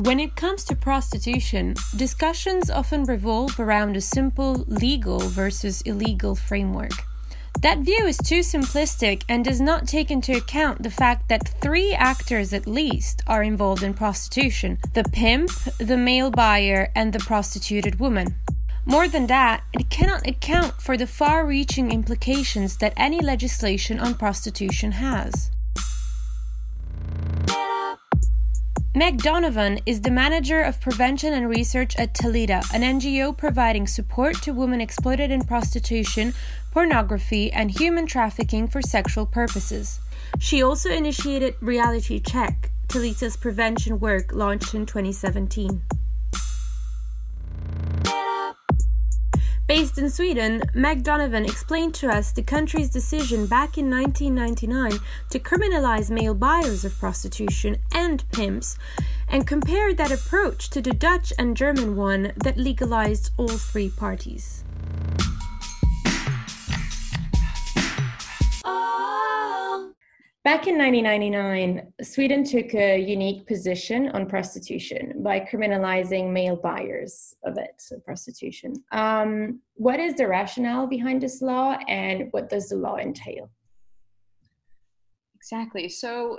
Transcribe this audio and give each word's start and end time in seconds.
When 0.00 0.18
it 0.18 0.34
comes 0.34 0.64
to 0.64 0.74
prostitution, 0.74 1.74
discussions 1.94 2.70
often 2.70 3.04
revolve 3.04 3.60
around 3.60 3.98
a 3.98 4.00
simple 4.00 4.64
legal 4.66 5.18
versus 5.18 5.82
illegal 5.82 6.34
framework. 6.34 6.92
That 7.60 7.80
view 7.80 8.06
is 8.06 8.16
too 8.16 8.40
simplistic 8.40 9.24
and 9.28 9.44
does 9.44 9.60
not 9.60 9.86
take 9.86 10.10
into 10.10 10.34
account 10.34 10.82
the 10.82 10.90
fact 10.90 11.28
that 11.28 11.52
three 11.60 11.92
actors 11.92 12.54
at 12.54 12.66
least 12.66 13.20
are 13.26 13.42
involved 13.42 13.82
in 13.82 13.92
prostitution 13.92 14.78
the 14.94 15.04
pimp, 15.04 15.50
the 15.76 15.98
male 15.98 16.30
buyer, 16.30 16.90
and 16.94 17.12
the 17.12 17.18
prostituted 17.18 18.00
woman. 18.00 18.36
More 18.86 19.06
than 19.06 19.26
that, 19.26 19.64
it 19.74 19.90
cannot 19.90 20.26
account 20.26 20.80
for 20.80 20.96
the 20.96 21.06
far 21.06 21.44
reaching 21.44 21.92
implications 21.92 22.78
that 22.78 22.94
any 22.96 23.20
legislation 23.20 24.00
on 24.00 24.14
prostitution 24.14 24.92
has. 24.92 25.50
Meg 28.92 29.22
Donovan 29.22 29.78
is 29.86 30.00
the 30.00 30.10
manager 30.10 30.60
of 30.60 30.80
prevention 30.80 31.32
and 31.32 31.48
research 31.48 31.94
at 31.96 32.12
Talita, 32.12 32.68
an 32.74 32.82
NGO 32.82 33.36
providing 33.36 33.86
support 33.86 34.42
to 34.42 34.52
women 34.52 34.80
exploited 34.80 35.30
in 35.30 35.44
prostitution, 35.44 36.34
pornography, 36.72 37.52
and 37.52 37.70
human 37.70 38.04
trafficking 38.04 38.66
for 38.66 38.82
sexual 38.82 39.26
purposes. 39.26 40.00
She 40.40 40.60
also 40.60 40.90
initiated 40.90 41.54
Reality 41.60 42.18
Check, 42.18 42.72
Talita's 42.88 43.36
prevention 43.36 44.00
work 44.00 44.32
launched 44.32 44.74
in 44.74 44.86
2017. 44.86 45.82
Based 49.70 49.98
in 49.98 50.10
Sweden, 50.10 50.64
Meg 50.74 51.04
Donovan 51.04 51.44
explained 51.44 51.94
to 51.94 52.08
us 52.08 52.32
the 52.32 52.42
country's 52.42 52.90
decision 52.90 53.46
back 53.46 53.78
in 53.78 53.88
1999 53.88 54.98
to 55.30 55.38
criminalize 55.38 56.10
male 56.10 56.34
buyers 56.34 56.84
of 56.84 56.98
prostitution 56.98 57.76
and 57.94 58.28
pimps, 58.32 58.76
and 59.28 59.46
compared 59.46 59.96
that 59.96 60.10
approach 60.10 60.70
to 60.70 60.80
the 60.80 60.90
Dutch 60.90 61.32
and 61.38 61.56
German 61.56 61.94
one 61.94 62.32
that 62.34 62.56
legalized 62.56 63.30
all 63.36 63.46
three 63.46 63.88
parties. 63.88 64.64
Oh. 68.64 69.29
Back 70.42 70.66
in 70.66 70.78
1999, 70.78 71.92
Sweden 72.02 72.44
took 72.44 72.72
a 72.74 72.98
unique 72.98 73.46
position 73.46 74.08
on 74.12 74.24
prostitution 74.24 75.22
by 75.22 75.38
criminalizing 75.40 76.32
male 76.32 76.56
buyers 76.56 77.34
of 77.44 77.58
it, 77.58 77.82
prostitution. 78.06 78.72
Um, 78.90 79.60
what 79.74 80.00
is 80.00 80.14
the 80.14 80.26
rationale 80.26 80.86
behind 80.86 81.20
this 81.20 81.42
law 81.42 81.76
and 81.88 82.28
what 82.30 82.48
does 82.48 82.70
the 82.70 82.76
law 82.76 82.96
entail? 82.96 83.50
Exactly. 85.34 85.90
So, 85.90 86.38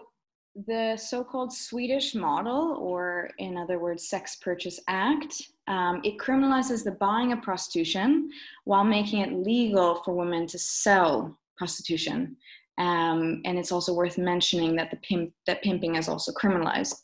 the 0.67 0.97
so 0.97 1.23
called 1.23 1.53
Swedish 1.53 2.13
model, 2.15 2.75
or 2.79 3.29
in 3.37 3.55
other 3.55 3.79
words, 3.79 4.09
Sex 4.09 4.35
Purchase 4.35 4.79
Act, 4.87 5.43
um, 5.67 6.01
it 6.03 6.17
criminalizes 6.17 6.83
the 6.83 6.91
buying 6.91 7.31
of 7.31 7.41
prostitution 7.41 8.31
while 8.65 8.83
making 8.83 9.21
it 9.21 9.31
legal 9.31 9.95
for 10.03 10.13
women 10.13 10.47
to 10.47 10.57
sell 10.57 11.37
prostitution. 11.55 12.35
Um, 12.77 13.41
and 13.45 13.57
it's 13.57 13.71
also 13.71 13.93
worth 13.93 14.17
mentioning 14.17 14.75
that 14.77 14.91
the 14.91 14.97
pimp 14.97 15.33
that 15.45 15.61
pimping 15.61 15.95
is 15.95 16.07
also 16.07 16.31
criminalized. 16.31 16.95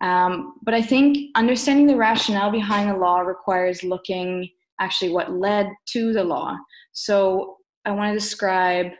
Um, 0.00 0.54
but 0.62 0.74
I 0.74 0.82
think 0.82 1.30
understanding 1.34 1.86
the 1.86 1.96
rationale 1.96 2.50
behind 2.50 2.90
the 2.90 2.96
law 2.96 3.20
requires 3.20 3.82
looking 3.82 4.48
actually 4.80 5.10
what 5.10 5.32
led 5.32 5.68
to 5.88 6.12
the 6.12 6.22
law. 6.22 6.56
So 6.92 7.56
I 7.84 7.90
want 7.90 8.12
to 8.12 8.18
describe 8.18 8.92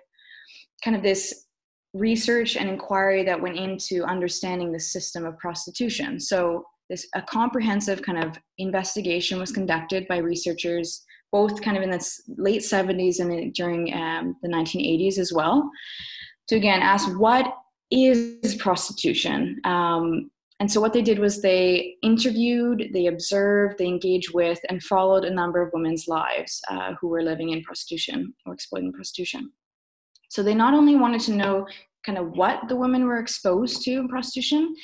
kind 0.82 0.96
of 0.96 1.02
this 1.02 1.46
research 1.94 2.56
and 2.56 2.68
inquiry 2.68 3.24
that 3.24 3.40
went 3.40 3.56
into 3.56 4.04
understanding 4.04 4.72
the 4.72 4.80
system 4.80 5.24
of 5.24 5.38
prostitution. 5.38 6.20
So 6.20 6.64
this 6.90 7.06
a 7.14 7.22
comprehensive 7.22 8.02
kind 8.02 8.22
of 8.22 8.38
investigation 8.58 9.38
was 9.38 9.52
conducted 9.52 10.08
by 10.08 10.18
researchers 10.18 11.04
both 11.32 11.60
kind 11.62 11.76
of 11.76 11.82
in 11.82 11.90
the 11.90 12.10
late 12.36 12.62
70s 12.62 13.20
and 13.20 13.52
during 13.54 13.92
um, 13.94 14.36
the 14.42 14.48
1980s 14.48 15.18
as 15.18 15.32
well 15.32 15.70
to 16.48 16.56
again 16.56 16.80
ask 16.80 17.08
what 17.18 17.54
is 17.90 18.54
prostitution? 18.56 19.60
Um, 19.64 20.30
and 20.60 20.70
so 20.70 20.80
what 20.80 20.92
they 20.92 21.02
did 21.02 21.18
was 21.18 21.40
they 21.40 21.94
interviewed 22.02 22.90
they 22.92 23.06
observed 23.06 23.78
they 23.78 23.86
engaged 23.86 24.34
with 24.34 24.58
and 24.68 24.82
followed 24.82 25.24
a 25.24 25.34
number 25.34 25.62
of 25.62 25.70
women's 25.72 26.08
lives 26.08 26.60
uh, 26.68 26.94
who 27.00 27.08
were 27.08 27.22
living 27.22 27.50
in 27.50 27.62
prostitution 27.62 28.34
or 28.44 28.54
exploiting 28.54 28.92
prostitution. 28.92 29.52
So 30.30 30.42
they 30.42 30.54
not 30.54 30.74
only 30.74 30.96
wanted 30.96 31.20
to 31.22 31.34
know 31.34 31.66
kind 32.04 32.18
of 32.18 32.30
what 32.32 32.68
the 32.68 32.76
women 32.76 33.04
were 33.04 33.18
exposed 33.18 33.82
to 33.82 33.92
in 33.92 34.08
prostitution 34.08 34.74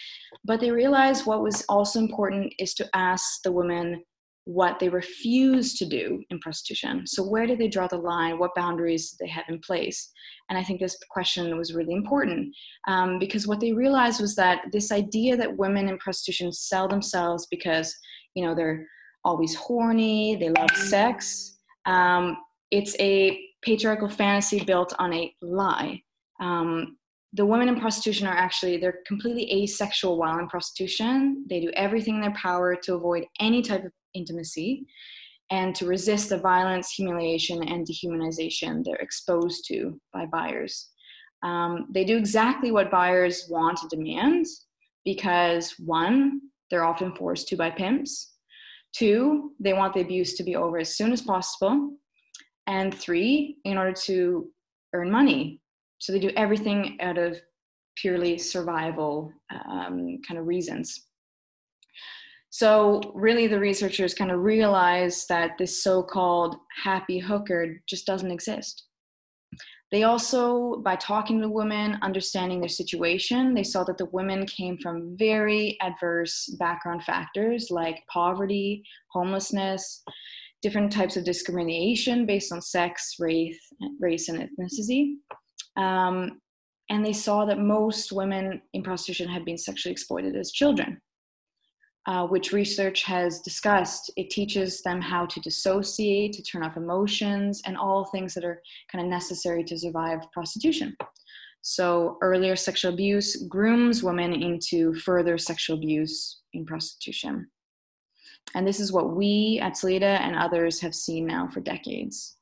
but 0.44 0.60
they 0.60 0.70
realized 0.70 1.26
what 1.26 1.42
was 1.42 1.64
also 1.68 1.98
important 1.98 2.52
is 2.58 2.74
to 2.74 2.88
ask 2.94 3.42
the 3.42 3.52
women 3.52 4.04
what 4.44 4.78
they 4.78 4.90
refuse 4.90 5.74
to 5.74 5.86
do 5.86 6.22
in 6.28 6.38
prostitution. 6.38 7.06
So, 7.06 7.22
where 7.22 7.46
do 7.46 7.56
they 7.56 7.68
draw 7.68 7.86
the 7.86 7.96
line? 7.96 8.38
What 8.38 8.54
boundaries 8.54 9.10
do 9.10 9.16
they 9.20 9.30
have 9.30 9.46
in 9.48 9.58
place? 9.60 10.12
And 10.48 10.58
I 10.58 10.62
think 10.62 10.80
this 10.80 10.96
question 11.10 11.56
was 11.56 11.74
really 11.74 11.94
important 11.94 12.54
um, 12.86 13.18
because 13.18 13.46
what 13.46 13.60
they 13.60 13.72
realized 13.72 14.20
was 14.20 14.34
that 14.36 14.60
this 14.72 14.92
idea 14.92 15.36
that 15.36 15.56
women 15.56 15.88
in 15.88 15.98
prostitution 15.98 16.52
sell 16.52 16.88
themselves 16.88 17.46
because, 17.50 17.94
you 18.34 18.44
know, 18.44 18.54
they're 18.54 18.86
always 19.24 19.54
horny, 19.54 20.36
they 20.36 20.50
love 20.50 20.70
sex, 20.76 21.56
um, 21.86 22.36
it's 22.70 22.94
a 23.00 23.40
patriarchal 23.62 24.08
fantasy 24.08 24.62
built 24.62 24.92
on 24.98 25.14
a 25.14 25.34
lie. 25.40 26.02
Um, 26.40 26.98
the 27.32 27.46
women 27.46 27.68
in 27.68 27.80
prostitution 27.80 28.26
are 28.26 28.36
actually 28.36 28.76
they're 28.76 29.00
completely 29.06 29.50
asexual 29.62 30.18
while 30.18 30.38
in 30.38 30.48
prostitution 30.48 31.44
they 31.48 31.60
do 31.60 31.70
everything 31.74 32.16
in 32.16 32.20
their 32.20 32.34
power 32.34 32.76
to 32.76 32.94
avoid 32.94 33.24
any 33.40 33.60
type 33.60 33.84
of 33.84 33.92
intimacy 34.14 34.86
and 35.50 35.74
to 35.74 35.86
resist 35.86 36.30
the 36.30 36.38
violence, 36.38 36.90
humiliation, 36.90 37.62
and 37.68 37.86
dehumanization 37.86 38.82
they're 38.82 38.96
exposed 38.96 39.64
to 39.68 40.00
by 40.12 40.26
buyers. 40.26 40.90
Um, 41.42 41.88
they 41.92 42.04
do 42.04 42.16
exactly 42.16 42.72
what 42.72 42.90
buyers 42.90 43.46
want 43.50 43.80
and 43.82 43.90
demand 43.90 44.46
because 45.04 45.74
one, 45.78 46.40
they're 46.70 46.84
often 46.84 47.14
forced 47.14 47.48
to 47.48 47.56
by 47.56 47.70
pimps. 47.70 48.32
Two, 48.94 49.52
they 49.60 49.74
want 49.74 49.92
the 49.92 50.00
abuse 50.00 50.34
to 50.34 50.42
be 50.42 50.56
over 50.56 50.78
as 50.78 50.96
soon 50.96 51.12
as 51.12 51.20
possible. 51.20 51.90
And 52.66 52.94
three, 52.94 53.58
in 53.64 53.76
order 53.76 53.92
to 54.04 54.48
earn 54.94 55.10
money. 55.10 55.60
So 55.98 56.12
they 56.12 56.18
do 56.18 56.30
everything 56.36 56.96
out 57.00 57.18
of 57.18 57.38
purely 57.96 58.38
survival 58.38 59.32
um, 59.68 60.18
kind 60.26 60.40
of 60.40 60.46
reasons. 60.46 61.06
So, 62.54 63.00
really, 63.16 63.48
the 63.48 63.58
researchers 63.58 64.14
kind 64.14 64.30
of 64.30 64.38
realized 64.38 65.26
that 65.28 65.58
this 65.58 65.82
so 65.82 66.04
called 66.04 66.54
happy 66.84 67.18
hooker 67.18 67.82
just 67.88 68.06
doesn't 68.06 68.30
exist. 68.30 68.84
They 69.90 70.04
also, 70.04 70.76
by 70.76 70.94
talking 70.94 71.40
to 71.40 71.48
women, 71.48 71.98
understanding 72.02 72.60
their 72.60 72.68
situation, 72.68 73.54
they 73.54 73.64
saw 73.64 73.82
that 73.82 73.98
the 73.98 74.08
women 74.12 74.46
came 74.46 74.78
from 74.78 75.16
very 75.18 75.76
adverse 75.80 76.46
background 76.60 77.02
factors 77.02 77.72
like 77.72 78.04
poverty, 78.08 78.84
homelessness, 79.10 80.04
different 80.62 80.92
types 80.92 81.16
of 81.16 81.24
discrimination 81.24 82.24
based 82.24 82.52
on 82.52 82.62
sex, 82.62 83.16
race, 83.18 83.58
race 83.98 84.28
and 84.28 84.38
ethnicity. 84.38 85.14
Um, 85.76 86.40
and 86.88 87.04
they 87.04 87.14
saw 87.14 87.46
that 87.46 87.58
most 87.58 88.12
women 88.12 88.62
in 88.74 88.84
prostitution 88.84 89.28
had 89.28 89.44
been 89.44 89.58
sexually 89.58 89.90
exploited 89.90 90.36
as 90.36 90.52
children 90.52 91.00
uh, 92.06 92.26
which 92.26 92.52
research 92.52 93.02
has 93.04 93.40
discussed, 93.40 94.10
it 94.16 94.30
teaches 94.30 94.82
them 94.82 95.00
how 95.00 95.24
to 95.26 95.40
dissociate, 95.40 96.32
to 96.34 96.42
turn 96.42 96.62
off 96.62 96.76
emotions, 96.76 97.62
and 97.64 97.76
all 97.76 98.04
things 98.04 98.34
that 98.34 98.44
are 98.44 98.60
kind 98.92 99.02
of 99.02 99.10
necessary 99.10 99.64
to 99.64 99.78
survive 99.78 100.20
prostitution. 100.32 100.96
So, 101.62 102.18
earlier 102.20 102.56
sexual 102.56 102.92
abuse 102.92 103.44
grooms 103.48 104.02
women 104.02 104.34
into 104.34 104.94
further 104.96 105.38
sexual 105.38 105.78
abuse 105.78 106.40
in 106.52 106.66
prostitution. 106.66 107.48
And 108.54 108.66
this 108.66 108.80
is 108.80 108.92
what 108.92 109.16
we 109.16 109.58
at 109.62 109.72
Talita 109.72 110.20
and 110.20 110.36
others 110.36 110.80
have 110.80 110.94
seen 110.94 111.26
now 111.26 111.48
for 111.48 111.60
decades. 111.60 112.36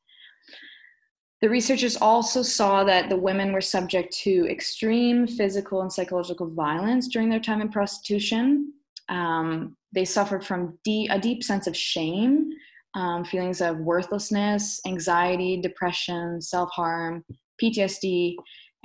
The 1.40 1.48
researchers 1.48 1.96
also 1.96 2.42
saw 2.42 2.84
that 2.84 3.08
the 3.08 3.16
women 3.16 3.52
were 3.52 3.60
subject 3.60 4.12
to 4.18 4.46
extreme 4.48 5.26
physical 5.26 5.82
and 5.82 5.92
psychological 5.92 6.48
violence 6.48 7.08
during 7.08 7.28
their 7.28 7.40
time 7.40 7.60
in 7.60 7.68
prostitution, 7.68 8.72
um, 9.12 9.76
they 9.92 10.04
suffered 10.04 10.44
from 10.44 10.78
a 10.88 11.18
deep 11.20 11.44
sense 11.44 11.66
of 11.66 11.76
shame, 11.76 12.50
um, 12.94 13.24
feelings 13.24 13.60
of 13.60 13.78
worthlessness, 13.78 14.80
anxiety, 14.86 15.60
depression, 15.60 16.40
self 16.40 16.70
harm, 16.70 17.24
PTSD, 17.62 18.34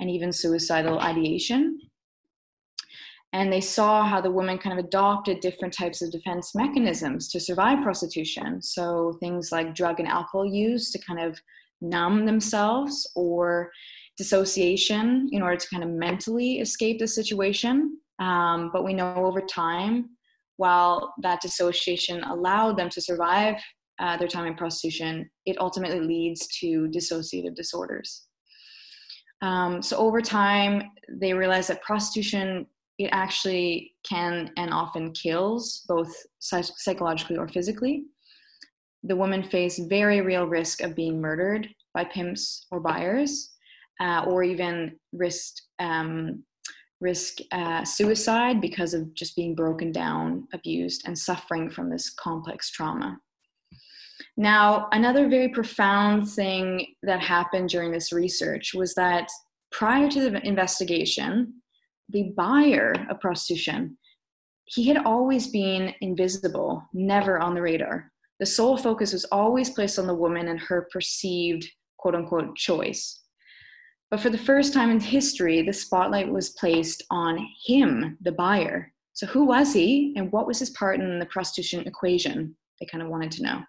and 0.00 0.10
even 0.10 0.32
suicidal 0.32 1.00
ideation. 1.00 1.80
And 3.32 3.52
they 3.52 3.60
saw 3.60 4.04
how 4.04 4.20
the 4.20 4.30
women 4.30 4.58
kind 4.58 4.78
of 4.78 4.84
adopted 4.84 5.40
different 5.40 5.74
types 5.74 6.00
of 6.00 6.10
defense 6.10 6.54
mechanisms 6.54 7.28
to 7.28 7.40
survive 7.40 7.82
prostitution. 7.82 8.62
So 8.62 9.16
things 9.20 9.52
like 9.52 9.74
drug 9.74 9.98
and 9.98 10.08
alcohol 10.08 10.46
use 10.46 10.90
to 10.92 10.98
kind 10.98 11.20
of 11.20 11.38
numb 11.80 12.26
themselves, 12.26 13.10
or 13.14 13.70
dissociation 14.18 15.28
in 15.32 15.42
order 15.42 15.56
to 15.56 15.68
kind 15.68 15.82
of 15.82 15.90
mentally 15.90 16.58
escape 16.58 16.98
the 16.98 17.06
situation. 17.06 17.98
Um, 18.18 18.70
but 18.72 18.84
we 18.84 18.92
know 18.92 19.14
over 19.14 19.40
time 19.40 20.10
while 20.58 21.14
that 21.22 21.40
dissociation 21.40 22.22
allowed 22.24 22.76
them 22.76 22.90
to 22.90 23.00
survive 23.00 23.56
uh, 23.98 24.16
their 24.16 24.28
time 24.28 24.46
in 24.46 24.54
prostitution, 24.54 25.28
it 25.46 25.58
ultimately 25.60 26.00
leads 26.00 26.46
to 26.58 26.88
dissociative 26.88 27.54
disorders. 27.54 28.26
Um, 29.40 29.82
so 29.82 29.96
over 29.96 30.20
time, 30.20 30.82
they 31.08 31.32
realize 31.32 31.68
that 31.68 31.82
prostitution 31.82 32.66
it 32.98 33.10
actually 33.12 33.94
can 34.08 34.50
and 34.56 34.72
often 34.72 35.12
kills 35.12 35.84
both 35.88 36.12
psychologically 36.40 37.36
or 37.36 37.46
physically. 37.46 38.02
The 39.04 39.14
women 39.14 39.44
face 39.44 39.78
very 39.78 40.20
real 40.20 40.46
risk 40.46 40.82
of 40.82 40.96
being 40.96 41.20
murdered 41.20 41.68
by 41.94 42.04
pimps 42.04 42.66
or 42.72 42.80
buyers, 42.80 43.52
uh, 44.00 44.24
or 44.26 44.42
even 44.42 44.98
risk 45.12 45.54
um, 45.78 46.42
risk 47.00 47.38
uh, 47.52 47.84
suicide 47.84 48.60
because 48.60 48.94
of 48.94 49.14
just 49.14 49.36
being 49.36 49.54
broken 49.54 49.92
down, 49.92 50.46
abused, 50.52 51.02
and 51.06 51.16
suffering 51.16 51.70
from 51.70 51.90
this 51.90 52.10
complex 52.10 52.70
trauma. 52.70 53.18
Now, 54.36 54.88
another 54.92 55.28
very 55.28 55.48
profound 55.48 56.28
thing 56.30 56.94
that 57.02 57.20
happened 57.20 57.68
during 57.68 57.92
this 57.92 58.12
research 58.12 58.72
was 58.74 58.94
that 58.94 59.28
prior 59.70 60.08
to 60.10 60.20
the 60.20 60.46
investigation, 60.46 61.54
the 62.08 62.32
buyer 62.36 62.94
of 63.10 63.20
prostitution, 63.20 63.96
he 64.64 64.86
had 64.86 64.98
always 64.98 65.48
been 65.48 65.94
invisible, 66.00 66.82
never 66.92 67.38
on 67.38 67.54
the 67.54 67.62
radar. 67.62 68.10
The 68.40 68.46
sole 68.46 68.76
focus 68.76 69.12
was 69.12 69.24
always 69.26 69.70
placed 69.70 69.98
on 69.98 70.06
the 70.06 70.14
woman 70.14 70.48
and 70.48 70.60
her 70.60 70.88
perceived 70.92 71.68
quote 71.98 72.14
unquote 72.14 72.56
choice. 72.56 73.22
But 74.10 74.20
for 74.20 74.30
the 74.30 74.38
first 74.38 74.72
time 74.72 74.90
in 74.90 75.00
history, 75.00 75.62
the 75.62 75.72
spotlight 75.72 76.30
was 76.30 76.50
placed 76.50 77.04
on 77.10 77.46
him, 77.66 78.16
the 78.22 78.32
buyer. 78.32 78.92
So, 79.12 79.26
who 79.26 79.44
was 79.44 79.72
he 79.72 80.14
and 80.16 80.32
what 80.32 80.46
was 80.46 80.58
his 80.58 80.70
part 80.70 81.00
in 81.00 81.18
the 81.18 81.26
prostitution 81.26 81.86
equation? 81.86 82.56
They 82.80 82.86
kind 82.86 83.02
of 83.02 83.10
wanted 83.10 83.32
to 83.32 83.42
know. 83.42 83.62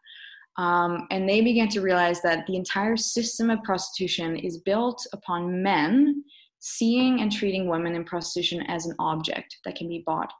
Um, 0.63 1.07
and 1.12 1.27
they 1.27 1.41
began 1.41 1.69
to 1.69 1.81
realize 1.81 2.21
that 2.21 2.45
the 2.45 2.56
entire 2.56 2.97
system 2.97 3.50
of 3.50 3.63
prostitution 3.63 4.36
is 4.38 4.59
built 4.59 5.06
upon 5.13 5.63
men 5.63 6.24
seeing 6.59 7.21
and 7.21 7.31
treating 7.31 7.68
women 7.68 7.95
in 7.95 8.03
prostitution 8.03 8.63
as 8.68 8.86
an 8.86 8.95
object 9.00 9.57
that 9.65 9.75
can 9.75 9.88
be 9.88 10.03
bought 10.06 10.31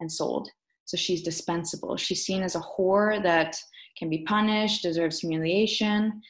and 0.00 0.10
sold. 0.10 0.48
So 0.84 0.96
she's 0.96 1.22
dispensable. 1.22 1.96
She's 1.96 2.24
seen 2.24 2.42
as 2.42 2.54
a 2.54 2.60
whore 2.60 3.22
that 3.22 3.56
can 3.98 4.08
be 4.08 4.24
punished, 4.24 4.82
deserves 4.82 5.20
humiliation. 5.20 6.20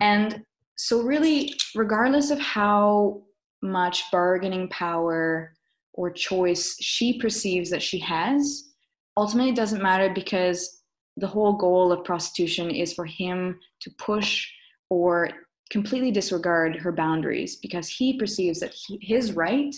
And 0.00 0.42
so, 0.76 1.02
really, 1.02 1.54
regardless 1.74 2.30
of 2.30 2.38
how 2.38 3.22
much 3.62 4.04
bargaining 4.10 4.68
power 4.68 5.52
or 5.92 6.10
choice 6.10 6.76
she 6.80 7.18
perceives 7.18 7.70
that 7.70 7.82
she 7.82 7.98
has, 8.00 8.70
ultimately 9.16 9.52
it 9.52 9.56
doesn't 9.56 9.82
matter 9.82 10.12
because 10.12 10.82
the 11.16 11.26
whole 11.26 11.52
goal 11.52 11.92
of 11.92 12.04
prostitution 12.04 12.70
is 12.70 12.92
for 12.92 13.04
him 13.04 13.58
to 13.80 13.90
push 13.98 14.48
or 14.90 15.30
completely 15.70 16.10
disregard 16.10 16.76
her 16.76 16.92
boundaries 16.92 17.56
because 17.56 17.88
he 17.88 18.18
perceives 18.18 18.60
that 18.60 18.74
he, 18.74 18.98
his 19.00 19.32
right 19.32 19.74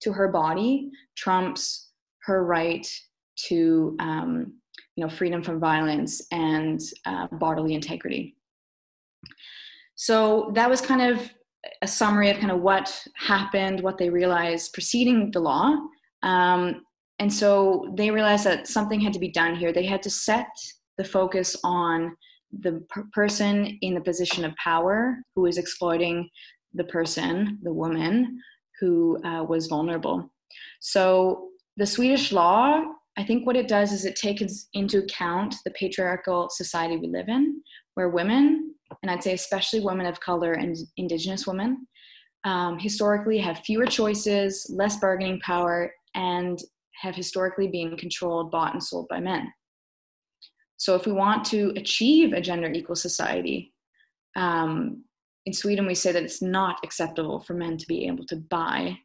to 0.00 0.12
her 0.12 0.28
body 0.28 0.90
trumps 1.16 1.90
her 2.22 2.44
right 2.44 2.86
to 3.36 3.96
um, 3.98 4.54
you 4.94 5.04
know 5.04 5.10
freedom 5.10 5.42
from 5.42 5.60
violence 5.60 6.22
and 6.30 6.80
uh, 7.04 7.26
bodily 7.32 7.74
integrity 7.74 8.36
so 9.96 10.52
that 10.54 10.70
was 10.70 10.80
kind 10.80 11.02
of 11.02 11.30
a 11.82 11.86
summary 11.86 12.30
of 12.30 12.38
kind 12.38 12.52
of 12.52 12.60
what 12.60 13.04
happened 13.16 13.80
what 13.80 13.98
they 13.98 14.08
realized 14.08 14.72
preceding 14.72 15.30
the 15.32 15.40
law 15.40 15.76
um, 16.22 16.82
and 17.18 17.32
so 17.32 17.92
they 17.96 18.10
realized 18.10 18.44
that 18.44 18.68
something 18.68 19.00
had 19.00 19.12
to 19.12 19.18
be 19.18 19.30
done 19.30 19.56
here 19.56 19.72
they 19.72 19.84
had 19.84 20.02
to 20.02 20.10
set 20.10 20.48
the 20.98 21.04
focus 21.04 21.56
on 21.64 22.16
the 22.60 22.84
per- 22.88 23.06
person 23.12 23.78
in 23.82 23.94
the 23.94 24.00
position 24.00 24.44
of 24.44 24.54
power 24.56 25.18
who 25.34 25.46
is 25.46 25.58
exploiting 25.58 26.28
the 26.74 26.84
person, 26.84 27.58
the 27.62 27.72
woman, 27.72 28.38
who 28.80 29.22
uh, 29.24 29.42
was 29.42 29.66
vulnerable. 29.66 30.30
So 30.80 31.48
the 31.76 31.86
Swedish 31.86 32.32
law, 32.32 32.82
I 33.16 33.24
think 33.24 33.46
what 33.46 33.56
it 33.56 33.68
does 33.68 33.92
is 33.92 34.04
it 34.04 34.16
takes 34.16 34.68
into 34.74 34.98
account 34.98 35.54
the 35.64 35.70
patriarchal 35.72 36.48
society 36.50 36.96
we 36.96 37.08
live 37.08 37.28
in, 37.28 37.62
where 37.94 38.10
women, 38.10 38.65
and 39.02 39.10
I'd 39.10 39.22
say 39.22 39.34
especially 39.34 39.80
women 39.80 40.06
of 40.06 40.20
color 40.20 40.52
and 40.52 40.76
indigenous 40.96 41.46
women, 41.46 41.86
um, 42.44 42.78
historically 42.78 43.38
have 43.38 43.58
fewer 43.58 43.86
choices, 43.86 44.66
less 44.70 44.98
bargaining 44.98 45.40
power, 45.40 45.92
and 46.14 46.58
have 47.00 47.14
historically 47.14 47.68
been 47.68 47.96
controlled, 47.96 48.50
bought, 48.50 48.72
and 48.72 48.82
sold 48.82 49.08
by 49.08 49.20
men. 49.20 49.52
So 50.78 50.94
if 50.94 51.06
we 51.06 51.12
want 51.12 51.44
to 51.46 51.72
achieve 51.76 52.32
a 52.32 52.40
gender 52.40 52.70
equal 52.70 52.96
society, 52.96 53.72
um, 54.36 55.04
in 55.46 55.52
Sweden 55.52 55.86
we 55.86 55.94
say 55.94 56.12
that 56.12 56.22
it's 56.22 56.42
not 56.42 56.78
acceptable 56.84 57.40
for 57.40 57.54
men 57.54 57.76
to 57.78 57.86
be 57.86 58.06
able 58.06 58.26
to 58.26 58.36
buy 58.36 58.98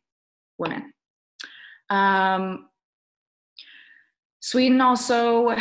women. 0.57 0.93
Um, 1.89 2.69
Sweden 4.39 4.81
also 4.81 5.55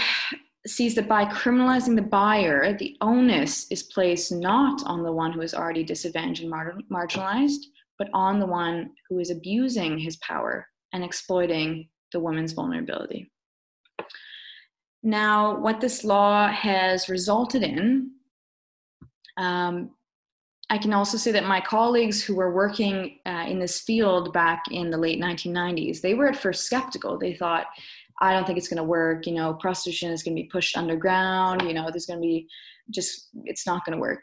sees 0.67 0.95
that 0.95 1.09
by 1.09 1.25
criminalizing 1.25 1.97
the 1.97 2.03
buyer, 2.03 2.77
the 2.77 2.97
onus 3.01 3.67
is 3.71 3.85
placed 3.85 4.31
not 4.31 4.83
on 4.85 5.03
the 5.03 5.13
one 5.13 5.33
who 5.33 5.41
is 5.41 5.55
already 5.55 5.83
disadvantaged 5.83 6.43
and 6.43 6.51
mar- 6.51 6.79
marginalized, 6.91 7.61
but 7.99 8.09
on 8.13 8.39
the 8.39 8.47
one 8.47 8.91
who 9.09 9.19
is 9.19 9.31
abusing 9.31 9.99
his 9.99 10.17
power 10.17 10.67
and 10.93 11.03
exploiting 11.03 11.89
the 12.13 12.21
woman's 12.21 12.53
vulnerability. 12.53 13.31
Now, 15.03 15.59
what 15.59 15.81
this 15.81 16.05
law 16.05 16.49
has 16.49 17.09
resulted 17.09 17.63
in, 17.63 18.11
um, 19.39 19.91
I 20.69 20.79
can 20.79 20.93
also 20.93 21.17
say 21.17 21.33
that 21.33 21.47
my 21.47 21.61
colleagues 21.61 22.23
who 22.23 22.37
were 22.37 22.55
working 22.55 23.19
uh, 23.27 23.47
in 23.49 23.59
this 23.59 23.81
field 23.81 24.33
back 24.33 24.65
in 24.71 24.91
the 24.91 24.99
late 24.99 25.21
1990s, 25.21 26.01
they 26.01 26.15
were 26.15 26.29
at 26.29 26.37
first 26.37 26.65
skeptical. 26.65 27.19
They 27.19 27.35
thought, 27.35 27.67
I 28.21 28.33
don't 28.33 28.47
think 28.47 28.59
it's 28.59 28.69
going 28.69 28.79
to 28.79 28.85
work. 28.85 29.27
You 29.27 29.35
know, 29.35 29.55
prostitution 29.55 30.11
is 30.11 30.23
going 30.23 30.37
to 30.37 30.43
be 30.43 30.49
pushed 30.49 30.77
underground. 30.77 31.63
You 31.63 31.75
know, 31.75 31.89
there's 31.91 32.07
going 32.07 32.21
to 32.21 32.27
be 32.27 32.47
just, 32.91 33.29
it's 33.45 33.67
not 33.67 33.85
going 33.85 33.97
to 33.97 34.01
work. 34.01 34.23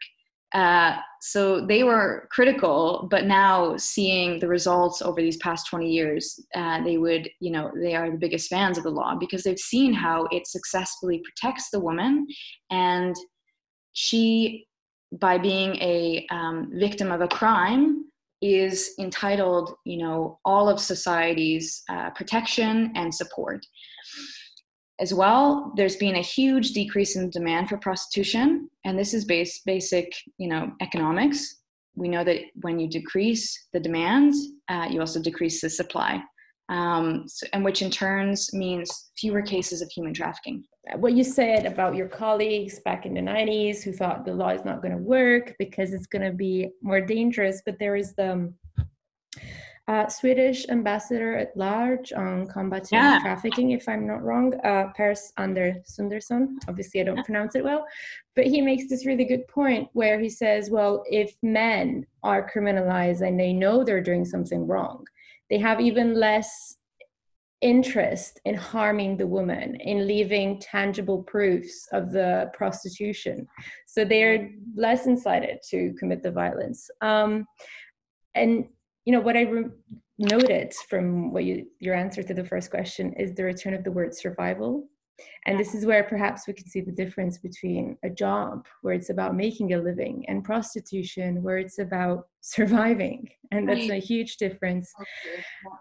Uh, 0.53 0.95
so 1.19 1.65
they 1.65 1.83
were 1.83 2.27
critical, 2.31 3.07
but 3.11 3.25
now 3.25 3.75
seeing 3.75 4.39
the 4.39 4.47
results 4.47 5.01
over 5.01 5.21
these 5.21 5.38
past 5.38 5.67
20 5.67 5.91
years, 5.91 6.39
uh, 6.55 6.81
they 6.83 6.97
would, 6.97 7.29
you 7.41 7.51
know, 7.51 7.71
they 7.75 7.95
are 7.95 8.09
the 8.09 8.17
biggest 8.17 8.49
fans 8.49 8.77
of 8.77 8.83
the 8.83 8.89
law 8.89 9.15
because 9.15 9.44
they've 9.44 9.59
seen 9.59 9.94
how 9.94 10.25
it 10.31 10.47
successfully 10.47 11.21
protects 11.21 11.69
the 11.69 11.79
woman. 11.79 12.25
And 12.69 13.15
she, 13.91 14.67
by 15.12 15.38
being 15.38 15.75
a 15.77 16.25
um, 16.31 16.69
victim 16.74 17.12
of 17.12 17.19
a 17.19 17.27
crime, 17.27 18.05
is 18.41 18.91
entitled, 19.00 19.75
you 19.86 19.98
know, 19.98 20.39
all 20.46 20.70
of 20.70 20.79
society's 20.79 21.84
uh, 21.89 22.10
protection 22.12 22.91
and 22.96 23.13
support. 23.13 23.65
As 25.00 25.13
well, 25.13 25.74
there's 25.75 25.96
been 25.96 26.15
a 26.15 26.22
huge 26.22 26.72
decrease 26.72 27.15
in 27.15 27.29
demand 27.29 27.70
for 27.70 27.77
prostitution, 27.77 28.70
and 28.84 28.98
this 28.98 29.13
is 29.13 29.25
base, 29.25 29.62
basic, 29.65 30.12
you 30.38 30.48
know, 30.48 30.72
economics. 30.82 31.58
We 31.96 32.10
know 32.10 32.24
that 32.24 32.39
when 32.62 32.79
you 32.79 32.88
decrease 32.89 33.67
the 33.74 33.79
demand, 33.79 34.34
uh, 34.70 34.88
you 34.89 35.00
also 35.00 35.22
decrease 35.22 35.62
the 35.62 35.70
supply, 35.70 36.22
um, 36.69 37.27
so, 37.27 37.47
and 37.53 37.63
which 37.63 37.81
in 37.81 37.89
turns 37.89 38.53
means 38.53 39.12
fewer 39.17 39.41
cases 39.41 39.81
of 39.81 39.89
human 39.89 40.13
trafficking. 40.13 40.63
What 40.95 41.13
you 41.13 41.24
said 41.24 41.65
about 41.65 41.95
your 41.95 42.07
colleagues 42.07 42.79
back 42.79 43.05
in 43.05 43.13
the 43.13 43.21
90s 43.21 43.83
who 43.83 43.91
thought 43.91 44.25
the 44.25 44.33
law 44.33 44.50
is 44.50 44.65
not 44.65 44.81
going 44.81 44.93
to 44.93 45.01
work 45.01 45.55
because 45.59 45.93
it's 45.93 46.07
going 46.07 46.24
to 46.24 46.31
be 46.31 46.69
more 46.81 47.01
dangerous, 47.01 47.62
but 47.65 47.77
there 47.79 47.95
is 47.95 48.13
the 48.15 48.53
uh, 49.88 50.07
Swedish 50.09 50.67
ambassador 50.67 51.38
at 51.38 51.55
large 51.55 52.12
on 52.12 52.45
combating 52.47 52.89
yeah. 52.91 53.19
trafficking, 53.21 53.71
if 53.71 53.88
I'm 53.88 54.05
not 54.05 54.21
wrong, 54.21 54.53
uh, 54.65 54.91
Pers 54.95 55.31
Ander 55.38 55.75
Sundersson. 55.86 56.57
Obviously, 56.67 57.00
I 57.00 57.05
don't 57.05 57.17
yeah. 57.17 57.24
pronounce 57.24 57.55
it 57.55 57.63
well, 57.63 57.86
but 58.36 58.47
he 58.47 58.62
makes 58.62 58.89
this 58.89 59.05
really 59.05 59.24
good 59.24 59.47
point 59.47 59.88
where 59.93 60.19
he 60.19 60.29
says, 60.29 60.69
well, 60.69 61.03
if 61.09 61.33
men 61.41 62.05
are 62.24 62.50
criminalized 62.50 63.25
and 63.25 63.39
they 63.39 63.53
know 63.53 63.83
they're 63.83 64.01
doing 64.01 64.25
something 64.25 64.67
wrong, 64.67 65.05
they 65.50 65.58
have 65.58 65.80
even 65.80 66.13
less 66.13 66.75
interest 67.62 68.39
in 68.46 68.54
harming 68.54 69.18
the 69.18 69.25
woman 69.25 69.75
in 69.77 70.06
leaving 70.06 70.60
tangible 70.60 71.24
proofs 71.24 71.88
of 71.92 72.12
the 72.12 72.51
prostitution 72.54 73.48
so 73.88 74.06
they're 74.06 74.51
less 74.75 75.08
incited 75.08 75.58
to 75.68 75.92
commit 75.98 76.22
the 76.22 76.30
violence 76.30 76.88
um, 77.01 77.48
and 78.36 78.66
you 79.06 79.13
know 79.13 79.22
what 79.22 79.38
I 79.38 79.44
re- 79.44 79.72
noted 80.18 80.74
from 80.89 81.32
what 81.32 81.46
you, 81.46 81.66
your 81.80 81.96
answer 81.96 82.22
to 82.24 82.34
the 82.34 82.44
first 82.44 82.70
question 82.70 83.13
is 83.13 83.34
the 83.34 83.44
return 83.44 83.74
of 83.74 83.84
the 83.84 83.92
word 83.92 84.13
survival. 84.16 84.88
And 85.45 85.59
this 85.59 85.74
is 85.74 85.86
where 85.86 86.03
perhaps 86.03 86.47
we 86.47 86.53
can 86.53 86.67
see 86.67 86.81
the 86.81 86.91
difference 86.91 87.38
between 87.38 87.97
a 88.03 88.09
job 88.09 88.65
where 88.81 88.93
it's 88.93 89.09
about 89.09 89.36
making 89.36 89.74
a 89.74 89.79
living 89.79 90.25
and 90.27 90.43
prostitution 90.43 91.41
where 91.41 91.57
it's 91.57 91.79
about 91.79 92.27
surviving. 92.41 93.29
And 93.51 93.67
that's 93.67 93.89
a 93.89 94.00
huge 94.00 94.38
difference. 94.38 94.93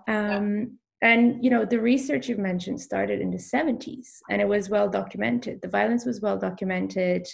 Um, 0.09 0.79
and 1.03 1.45
you 1.45 1.51
know 1.51 1.67
the 1.67 1.79
research 1.79 2.27
you've 2.27 2.39
mentioned 2.39 2.81
started 2.81 3.21
in 3.21 3.31
the 3.31 3.37
70s 3.37 4.09
and 4.31 4.41
it 4.41 4.49
was 4.49 4.71
well 4.71 4.89
documented. 4.89 5.61
The 5.61 5.69
violence 5.69 6.07
was 6.07 6.21
well 6.21 6.39
documented. 6.39 7.27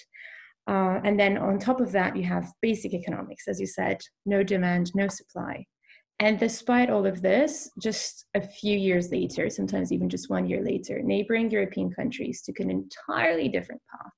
Uh, 0.68 1.00
and 1.04 1.18
then 1.18 1.38
on 1.38 1.58
top 1.58 1.80
of 1.80 1.92
that 1.92 2.16
you 2.16 2.22
have 2.22 2.52
basic 2.60 2.94
economics 2.94 3.48
as 3.48 3.58
you 3.58 3.66
said 3.66 4.00
no 4.26 4.44
demand 4.44 4.92
no 4.94 5.08
supply 5.08 5.66
and 6.18 6.38
despite 6.38 6.90
all 6.90 7.06
of 7.06 7.22
this 7.22 7.70
just 7.80 8.26
a 8.34 8.40
few 8.40 8.76
years 8.76 9.10
later 9.10 9.48
sometimes 9.50 9.92
even 9.92 10.08
just 10.08 10.30
one 10.30 10.48
year 10.48 10.62
later 10.62 11.02
neighboring 11.02 11.50
european 11.50 11.90
countries 11.90 12.42
took 12.42 12.60
an 12.60 12.70
entirely 12.70 13.48
different 13.48 13.82
path 13.90 14.12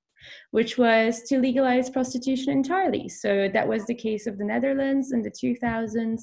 which 0.51 0.77
was 0.77 1.21
to 1.23 1.39
legalize 1.39 1.89
prostitution 1.89 2.51
entirely. 2.51 3.09
So 3.09 3.49
that 3.53 3.67
was 3.67 3.85
the 3.85 3.95
case 3.95 4.27
of 4.27 4.37
the 4.37 4.43
Netherlands 4.43 5.11
in 5.11 5.21
the 5.21 5.31
2000s. 5.31 6.21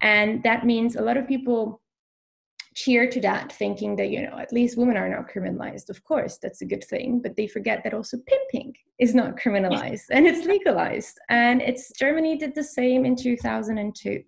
And 0.00 0.42
that 0.42 0.66
means 0.66 0.96
a 0.96 1.02
lot 1.02 1.16
of 1.16 1.28
people 1.28 1.80
cheer 2.78 3.08
to 3.10 3.20
that, 3.20 3.52
thinking 3.52 3.96
that, 3.96 4.10
you 4.10 4.22
know, 4.22 4.38
at 4.38 4.52
least 4.52 4.78
women 4.78 4.96
are 4.96 5.08
not 5.08 5.28
criminalized. 5.28 5.90
Of 5.90 6.04
course, 6.04 6.38
that's 6.40 6.62
a 6.62 6.64
good 6.64 6.84
thing, 6.84 7.20
but 7.20 7.34
they 7.34 7.48
forget 7.48 7.82
that 7.82 7.92
also 7.92 8.18
pimping 8.24 8.72
is 9.00 9.16
not 9.16 9.36
criminalized 9.36 10.06
and 10.12 10.28
it's 10.28 10.46
legalized. 10.46 11.18
And 11.28 11.60
it's 11.60 11.90
Germany 11.98 12.38
did 12.38 12.54
the 12.54 12.62
same 12.62 13.04
in 13.04 13.16
2002. 13.16 14.22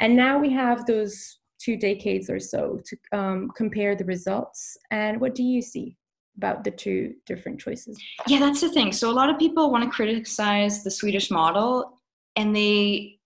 And 0.00 0.16
now 0.16 0.38
we 0.38 0.50
have 0.52 0.86
those 0.86 1.40
two 1.58 1.76
decades 1.76 2.30
or 2.30 2.40
so 2.40 2.80
to 2.86 3.18
um, 3.18 3.50
compare 3.54 3.94
the 3.94 4.06
results. 4.06 4.78
And 4.90 5.20
what 5.20 5.34
do 5.34 5.42
you 5.42 5.62
see? 5.62 5.96
about 6.38 6.64
the 6.64 6.70
two 6.70 7.12
different 7.26 7.60
choices? 7.60 8.02
Yeah, 8.26 8.38
that's 8.38 8.62
the 8.62 8.70
thing. 8.70 8.90
So 8.90 9.10
a 9.10 9.12
lot 9.12 9.28
of 9.28 9.38
people 9.38 9.70
want 9.70 9.84
to 9.84 9.90
criticize 9.90 10.82
the 10.82 10.90
Swedish 10.90 11.30
model 11.30 12.00
and 12.36 12.56
they 12.56 13.18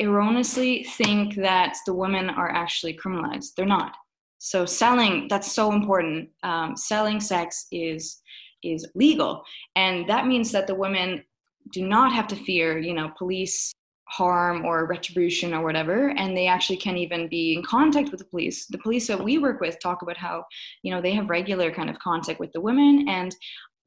erroneously 0.00 0.82
think 0.82 1.36
that 1.36 1.76
the 1.86 1.94
women 1.94 2.28
are 2.28 2.50
actually 2.50 2.94
criminalized. 2.94 3.54
They're 3.56 3.64
not 3.64 3.94
so 4.38 4.64
selling 4.64 5.26
that's 5.28 5.52
so 5.52 5.72
important. 5.72 6.30
Um, 6.42 6.76
selling 6.76 7.20
sex 7.20 7.66
is 7.72 8.20
is 8.62 8.86
legal. 8.94 9.42
And 9.76 10.08
that 10.08 10.26
means 10.26 10.50
that 10.52 10.66
the 10.66 10.74
women 10.74 11.22
do 11.72 11.86
not 11.86 12.12
have 12.12 12.26
to 12.28 12.36
fear 12.36 12.78
you 12.78 12.94
know 12.94 13.10
police 13.18 13.72
harm 14.08 14.64
or 14.64 14.86
retribution 14.86 15.52
or 15.52 15.62
whatever. 15.62 16.10
And 16.10 16.34
they 16.34 16.46
actually 16.46 16.78
can 16.78 16.96
even 16.96 17.28
be 17.28 17.54
in 17.54 17.62
contact 17.62 18.10
with 18.10 18.20
the 18.20 18.26
police. 18.26 18.66
The 18.66 18.78
police 18.78 19.06
that 19.08 19.22
we 19.22 19.36
work 19.36 19.60
with 19.60 19.78
talk 19.80 20.02
about 20.02 20.16
how 20.16 20.44
you 20.82 20.94
know 20.94 21.02
they 21.02 21.12
have 21.12 21.28
regular 21.28 21.72
kind 21.72 21.90
of 21.90 21.98
contact 21.98 22.40
with 22.40 22.52
the 22.52 22.60
women. 22.60 23.06
And 23.08 23.34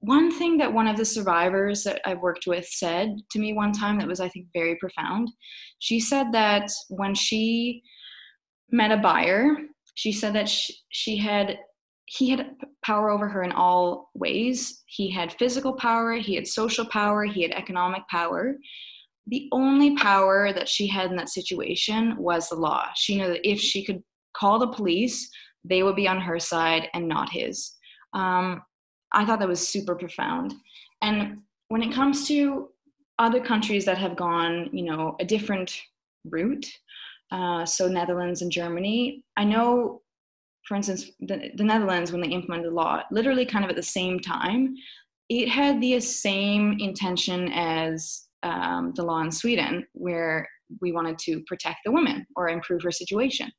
one 0.01 0.31
thing 0.31 0.57
that 0.57 0.73
one 0.73 0.87
of 0.87 0.97
the 0.97 1.05
survivors 1.05 1.83
that 1.83 2.01
I've 2.05 2.21
worked 2.21 2.47
with 2.47 2.65
said 2.67 3.17
to 3.31 3.39
me 3.39 3.53
one 3.53 3.71
time 3.71 3.99
that 3.99 4.07
was, 4.07 4.19
I 4.19 4.29
think, 4.29 4.47
very 4.51 4.75
profound. 4.77 5.29
She 5.77 5.99
said 5.99 6.31
that 6.31 6.69
when 6.89 7.13
she 7.13 7.83
met 8.71 8.91
a 8.91 8.97
buyer 8.97 9.57
she 10.01 10.11
said 10.11 10.33
that 10.33 10.49
she, 10.49 10.73
she 10.89 11.15
had 11.15 11.59
he 12.05 12.31
had 12.31 12.55
power 12.83 13.11
over 13.11 13.29
her 13.29 13.43
in 13.43 13.51
all 13.51 14.09
ways. 14.15 14.81
He 14.87 15.11
had 15.11 15.31
physical 15.33 15.73
power, 15.73 16.15
he 16.15 16.33
had 16.33 16.47
social 16.47 16.85
power, 16.87 17.23
he 17.23 17.43
had 17.43 17.51
economic 17.51 18.01
power. 18.09 18.55
The 19.27 19.47
only 19.51 19.95
power 19.95 20.51
that 20.53 20.67
she 20.67 20.87
had 20.87 21.11
in 21.11 21.17
that 21.17 21.29
situation 21.29 22.17
was 22.17 22.49
the 22.49 22.55
law. 22.55 22.87
She 22.95 23.15
knew 23.15 23.27
that 23.27 23.47
if 23.47 23.61
she 23.61 23.85
could 23.85 24.01
call 24.33 24.57
the 24.57 24.73
police, 24.73 25.29
they 25.63 25.83
would 25.83 25.95
be 25.95 26.07
on 26.07 26.19
her 26.19 26.39
side 26.39 26.89
and 26.95 27.07
not 27.07 27.29
his. 27.29 27.71
Um, 28.13 28.63
I 29.13 29.23
thought 29.23 29.39
that 29.39 29.47
was 29.47 29.65
super 29.65 29.93
profound. 29.93 30.55
And 31.03 31.41
when 31.67 31.83
it 31.83 31.93
comes 31.93 32.27
to 32.29 32.69
other 33.19 33.39
countries 33.39 33.85
that 33.85 33.99
have 33.99 34.15
gone, 34.15 34.71
you 34.73 34.83
know, 34.83 35.15
a 35.19 35.25
different 35.25 35.79
route, 36.25 36.65
uh, 37.31 37.65
so 37.65 37.87
Netherlands 37.87 38.41
and 38.41 38.51
Germany. 38.51 39.23
I 39.37 39.43
know, 39.43 40.01
for 40.67 40.75
instance, 40.75 41.11
the, 41.19 41.51
the 41.55 41.63
Netherlands, 41.63 42.11
when 42.11 42.21
they 42.21 42.29
implemented 42.29 42.71
the 42.71 42.75
law, 42.75 43.01
literally 43.11 43.45
kind 43.45 43.63
of 43.63 43.69
at 43.69 43.75
the 43.75 43.83
same 43.83 44.19
time, 44.19 44.75
it 45.29 45.47
had 45.47 45.79
the 45.81 45.99
same 45.99 46.75
intention 46.79 47.51
as 47.53 48.23
um, 48.43 48.91
the 48.95 49.03
law 49.03 49.21
in 49.21 49.31
Sweden, 49.31 49.87
where 49.93 50.47
we 50.81 50.91
wanted 50.91 51.17
to 51.19 51.41
protect 51.47 51.79
the 51.85 51.91
woman 51.91 52.25
or 52.35 52.49
improve 52.49 52.81
her 52.83 52.91
situation. 52.91 53.51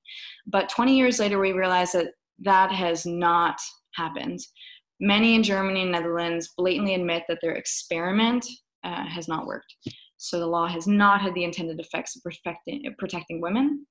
But 0.47 0.69
20 0.69 0.97
years 0.97 1.19
later, 1.19 1.38
we 1.38 1.52
realized 1.52 1.95
that 1.95 2.12
that 2.41 2.73
has 2.73 3.07
not 3.07 3.59
happened. 3.95 4.41
Many 5.00 5.35
in 5.35 5.43
Germany 5.43 5.83
and 5.83 5.93
Netherlands 5.93 6.50
blatantly 6.57 6.95
admit 6.95 7.25
that 7.29 7.38
their 7.43 7.52
experiment 7.52 8.47
uh, 8.85 9.07
has 9.07 9.29
not 9.29 9.47
worked. 9.47 9.75
So 10.23 10.38
the 10.38 10.47
law 10.47 10.69
has 10.69 10.87
not 10.87 11.21
had 11.21 11.35
the 11.35 11.43
intended 11.43 11.81
effects 11.81 12.14
of 12.14 12.23
protecting, 12.23 12.85
protecting 12.97 13.41
women. 13.41 13.87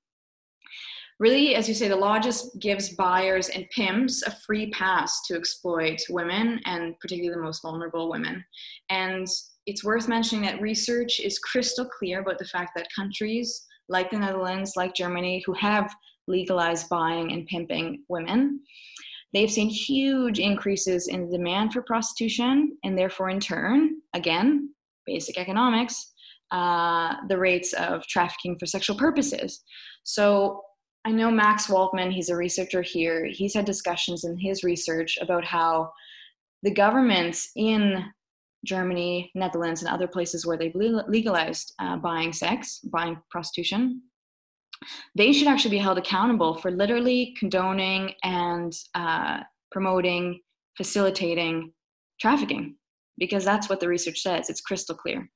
Really, 1.20 1.56
as 1.56 1.68
you 1.68 1.76
say, 1.76 1.88
the 1.88 1.96
law 1.96 2.20
just 2.20 2.58
gives 2.60 2.96
buyers 2.96 3.50
and 3.50 3.70
pimps 3.70 4.24
a 4.24 4.32
free 4.32 4.72
pass 4.72 5.22
to 5.28 5.36
exploit 5.36 6.02
women 6.10 6.62
and 6.66 6.98
particularly 7.00 7.36
the 7.36 7.44
most 7.44 7.62
vulnerable 7.62 8.10
women. 8.10 8.44
And 8.90 9.28
it's 9.66 9.84
worth 9.84 10.08
mentioning 10.08 10.46
that 10.46 10.62
research 10.62 11.20
is 11.20 11.38
crystal 11.38 11.86
clear 11.86 12.22
about 12.22 12.40
the 12.40 12.46
fact 12.46 12.72
that 12.76 12.88
countries 12.96 13.66
like 13.90 14.10
the 14.10 14.18
Netherlands, 14.18 14.74
like 14.78 14.96
Germany, 14.96 15.44
who 15.46 15.54
have 15.54 15.94
legalized 16.28 16.88
buying 16.88 17.34
and 17.34 17.46
pimping 17.48 18.04
women, 18.08 18.62
they've 19.34 19.52
seen 19.52 19.70
huge 19.70 20.40
increases 20.40 21.10
in 21.10 21.26
the 21.26 21.38
demand 21.38 21.74
for 21.74 21.82
prostitution, 21.82 22.78
and 22.86 22.98
therefore, 22.98 23.30
in 23.30 23.42
turn, 23.42 23.98
again, 24.14 24.74
basic 25.06 25.38
economics, 25.38 26.11
uh, 26.52 27.16
the 27.30 27.38
rates 27.38 27.74
of 27.74 28.06
trafficking 28.08 28.58
for 28.60 28.66
sexual 28.66 28.98
purposes. 28.98 29.64
So 30.04 30.62
I 31.06 31.12
know 31.12 31.32
Max 31.32 31.68
Waltman, 31.68 32.12
he's 32.12 32.30
a 32.30 32.36
researcher 32.36 32.82
here, 32.82 33.26
he's 33.26 33.54
had 33.54 33.66
discussions 33.66 34.24
in 34.24 34.38
his 34.38 34.64
research 34.64 35.18
about 35.22 35.46
how 35.46 35.92
the 36.64 36.72
governments 36.72 37.50
in 37.56 38.04
Germany, 38.66 39.32
Netherlands, 39.34 39.82
and 39.82 39.90
other 39.90 40.08
places 40.08 40.46
where 40.46 40.58
they've 40.58 40.76
legalized 40.76 41.74
uh, 41.80 41.98
buying 41.98 42.32
sex, 42.32 42.80
buying 42.92 43.18
prostitution, 43.32 44.02
they 45.16 45.34
should 45.34 45.48
actually 45.48 45.72
be 45.72 45.78
held 45.80 45.98
accountable 45.98 46.56
for 46.56 46.70
literally 46.70 47.36
condoning 47.40 48.14
and 48.24 48.74
uh, 48.94 49.40
promoting, 49.72 50.40
facilitating 50.78 51.72
trafficking, 52.20 52.76
because 53.18 53.44
that's 53.44 53.70
what 53.70 53.80
the 53.80 53.88
research 53.88 54.22
says. 54.22 54.50
It's 54.50 54.62
crystal 54.62 54.96
clear 54.96 55.28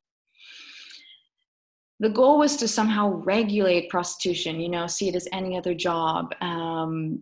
the 2.00 2.10
goal 2.10 2.40
was 2.40 2.58
to 2.58 2.68
somehow 2.68 3.10
regulate 3.10 3.90
prostitution 3.90 4.60
you 4.60 4.70
know 4.70 4.88
see 4.88 5.10
it 5.10 5.16
as 5.16 5.28
any 5.32 5.58
other 5.58 5.74
job 5.74 6.34
um, 6.42 7.22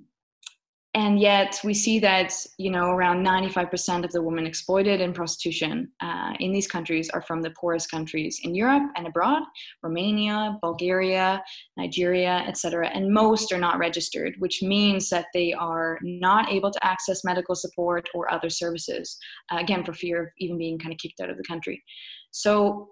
and 0.96 1.20
yet 1.20 1.60
we 1.64 1.74
see 1.74 1.98
that 2.00 2.34
you 2.58 2.70
know 2.70 2.90
around 2.92 3.26
95% 3.26 4.04
of 4.04 4.12
the 4.12 4.22
women 4.22 4.46
exploited 4.46 5.02
in 5.02 5.12
prostitution 5.14 5.92
uh, 6.02 6.34
in 6.40 6.52
these 6.52 6.68
countries 6.68 7.10
are 7.10 7.22
from 7.22 7.42
the 7.42 7.52
poorest 7.52 7.90
countries 7.90 8.40
in 8.44 8.54
europe 8.56 8.84
and 8.96 9.08
abroad 9.08 9.44
romania 9.82 10.58
bulgaria 10.62 11.44
nigeria 11.78 12.44
etc 12.48 12.90
and 12.90 13.12
most 13.12 13.52
are 13.52 13.60
not 13.60 13.78
registered 13.80 14.36
which 14.40 14.62
means 14.62 15.10
that 15.10 15.28
they 15.34 15.54
are 15.54 16.00
not 16.02 16.52
able 16.52 16.72
to 16.72 16.84
access 16.86 17.24
medical 17.24 17.56
support 17.56 18.08
or 18.14 18.32
other 18.32 18.50
services 18.50 19.18
uh, 19.52 19.58
again 19.58 19.84
for 19.84 19.94
fear 19.94 20.24
of 20.24 20.30
even 20.40 20.58
being 20.58 20.78
kind 20.78 20.92
of 20.92 20.98
kicked 20.98 21.20
out 21.20 21.30
of 21.30 21.38
the 21.38 21.44
country. 21.44 21.84
So 22.32 22.90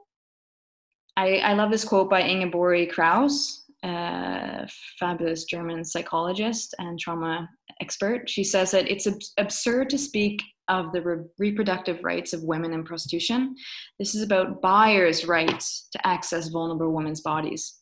I, 1.17 1.37
I 1.37 1.53
love 1.53 1.71
this 1.71 1.83
quote 1.83 2.09
by 2.09 2.21
Ingeborg 2.21 2.89
Kraus, 2.89 3.65
a 3.83 4.67
fabulous 4.99 5.43
German 5.45 5.83
psychologist 5.83 6.73
and 6.79 6.99
trauma 6.99 7.49
expert. 7.81 8.29
She 8.29 8.43
says 8.43 8.71
that 8.71 8.89
it's 8.89 9.07
ab- 9.07 9.21
absurd 9.37 9.89
to 9.89 9.97
speak 9.97 10.41
of 10.67 10.91
the 10.93 11.01
re- 11.01 11.25
reproductive 11.37 12.03
rights 12.03 12.31
of 12.33 12.43
women 12.43 12.73
in 12.73 12.83
prostitution. 12.83 13.55
This 13.99 14.15
is 14.15 14.23
about 14.23 14.61
buyers' 14.61 15.25
rights 15.27 15.87
to 15.91 16.07
access 16.07 16.47
vulnerable 16.47 16.93
women's 16.93 17.21
bodies. 17.21 17.75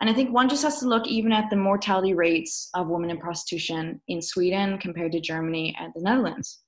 And 0.00 0.08
I 0.08 0.14
think 0.14 0.32
one 0.32 0.48
just 0.48 0.62
has 0.62 0.78
to 0.80 0.88
look 0.88 1.06
even 1.06 1.32
at 1.32 1.50
the 1.50 1.56
mortality 1.56 2.14
rates 2.14 2.70
of 2.74 2.88
women 2.88 3.10
in 3.10 3.18
prostitution 3.18 4.00
in 4.08 4.22
Sweden 4.22 4.78
compared 4.78 5.12
to 5.12 5.20
Germany 5.20 5.76
and 5.78 5.92
the 5.94 6.02
Netherlands. 6.02 6.60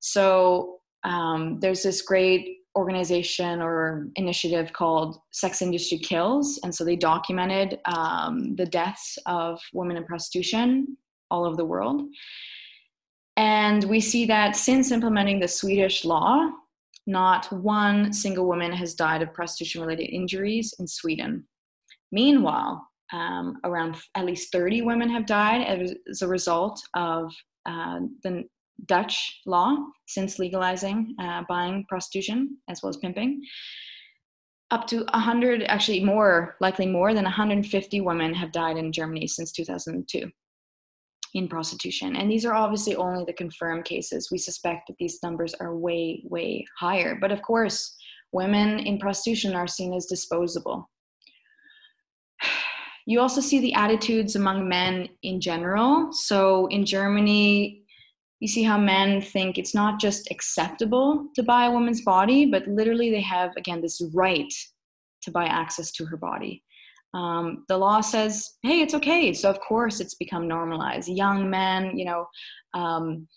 So 0.00 0.78
um, 1.04 1.60
there's 1.60 1.82
this 1.82 2.02
great 2.02 2.61
organization 2.76 3.60
or 3.60 4.08
initiative 4.16 4.72
called 4.72 5.18
Sex 5.30 5.62
Industry 5.62 5.98
Kills. 5.98 6.58
And 6.62 6.74
so 6.74 6.84
they 6.84 6.96
documented 6.96 7.78
um, 7.84 8.56
the 8.56 8.66
deaths 8.66 9.18
of 9.26 9.60
women 9.72 9.96
in 9.96 10.04
prostitution 10.04 10.96
all 11.30 11.44
over 11.44 11.56
the 11.56 11.64
world. 11.64 12.02
And 13.36 13.84
we 13.84 14.00
see 14.00 14.26
that 14.26 14.56
since 14.56 14.90
implementing 14.90 15.40
the 15.40 15.48
Swedish 15.48 16.04
law, 16.04 16.50
not 17.06 17.50
one 17.52 18.12
single 18.12 18.46
woman 18.46 18.72
has 18.72 18.94
died 18.94 19.22
of 19.22 19.32
prostitution 19.34 19.80
related 19.80 20.10
injuries 20.10 20.74
in 20.78 20.86
Sweden. 20.86 21.44
Meanwhile, 22.12 22.86
um, 23.12 23.58
around 23.64 23.96
at 24.14 24.24
least 24.24 24.52
30 24.52 24.82
women 24.82 25.10
have 25.10 25.26
died 25.26 25.66
as 26.08 26.22
a 26.22 26.28
result 26.28 26.80
of 26.94 27.32
uh, 27.66 28.00
the 28.22 28.44
Dutch 28.86 29.40
law 29.46 29.76
since 30.06 30.38
legalizing 30.38 31.14
uh, 31.20 31.42
buying 31.48 31.84
prostitution 31.88 32.58
as 32.68 32.82
well 32.82 32.90
as 32.90 32.96
pimping. 32.96 33.42
Up 34.70 34.86
to 34.86 35.04
100, 35.12 35.64
actually 35.64 36.02
more, 36.02 36.56
likely 36.60 36.86
more 36.86 37.12
than 37.12 37.24
150 37.24 38.00
women 38.00 38.32
have 38.32 38.52
died 38.52 38.78
in 38.78 38.90
Germany 38.90 39.26
since 39.26 39.52
2002. 39.52 40.30
in 41.34 41.48
prostitution. 41.48 42.16
And 42.16 42.30
these 42.30 42.44
are 42.44 42.54
obviously 42.54 42.94
only 42.96 43.24
the 43.24 43.32
confirmed 43.32 43.84
cases. 43.84 44.30
We 44.30 44.38
suspect 44.38 44.86
that 44.88 44.96
these 44.98 45.18
numbers 45.22 45.54
are 45.54 45.76
way, 45.76 46.22
way 46.24 46.64
higher. 46.78 47.16
But 47.20 47.32
of 47.32 47.42
course, 47.42 47.96
women 48.32 48.78
in 48.80 48.98
prostitution 48.98 49.54
are 49.54 49.68
seen 49.68 49.94
as 49.94 50.06
disposable. 50.06 50.88
You 53.04 53.18
also 53.18 53.40
see 53.40 53.58
the 53.58 53.74
attitudes 53.74 54.36
among 54.36 54.68
men 54.68 55.08
in 55.24 55.40
general. 55.40 56.12
So 56.12 56.68
in 56.68 56.86
Germany, 56.86 57.81
you 58.42 58.48
see 58.48 58.64
how 58.64 58.76
men 58.76 59.20
think 59.20 59.56
it's 59.56 59.72
not 59.72 60.00
just 60.00 60.28
acceptable 60.32 61.28
to 61.36 61.44
buy 61.44 61.66
a 61.66 61.70
woman's 61.70 62.00
body, 62.00 62.44
but 62.44 62.66
literally 62.66 63.08
they 63.08 63.20
have, 63.20 63.52
again, 63.56 63.80
this 63.80 64.02
right 64.12 64.52
to 65.22 65.30
buy 65.30 65.44
access 65.44 65.92
to 65.92 66.04
her 66.06 66.16
body. 66.16 66.60
Um, 67.14 67.64
the 67.68 67.78
law 67.78 68.00
says, 68.00 68.54
hey, 68.64 68.80
it's 68.80 68.94
okay. 68.94 69.32
So, 69.32 69.48
of 69.48 69.60
course, 69.60 70.00
it's 70.00 70.16
become 70.16 70.48
normalized. 70.48 71.08
Young 71.08 71.50
men, 71.50 71.96
you 71.96 72.04
know, 72.04 72.26
um, 72.74 73.28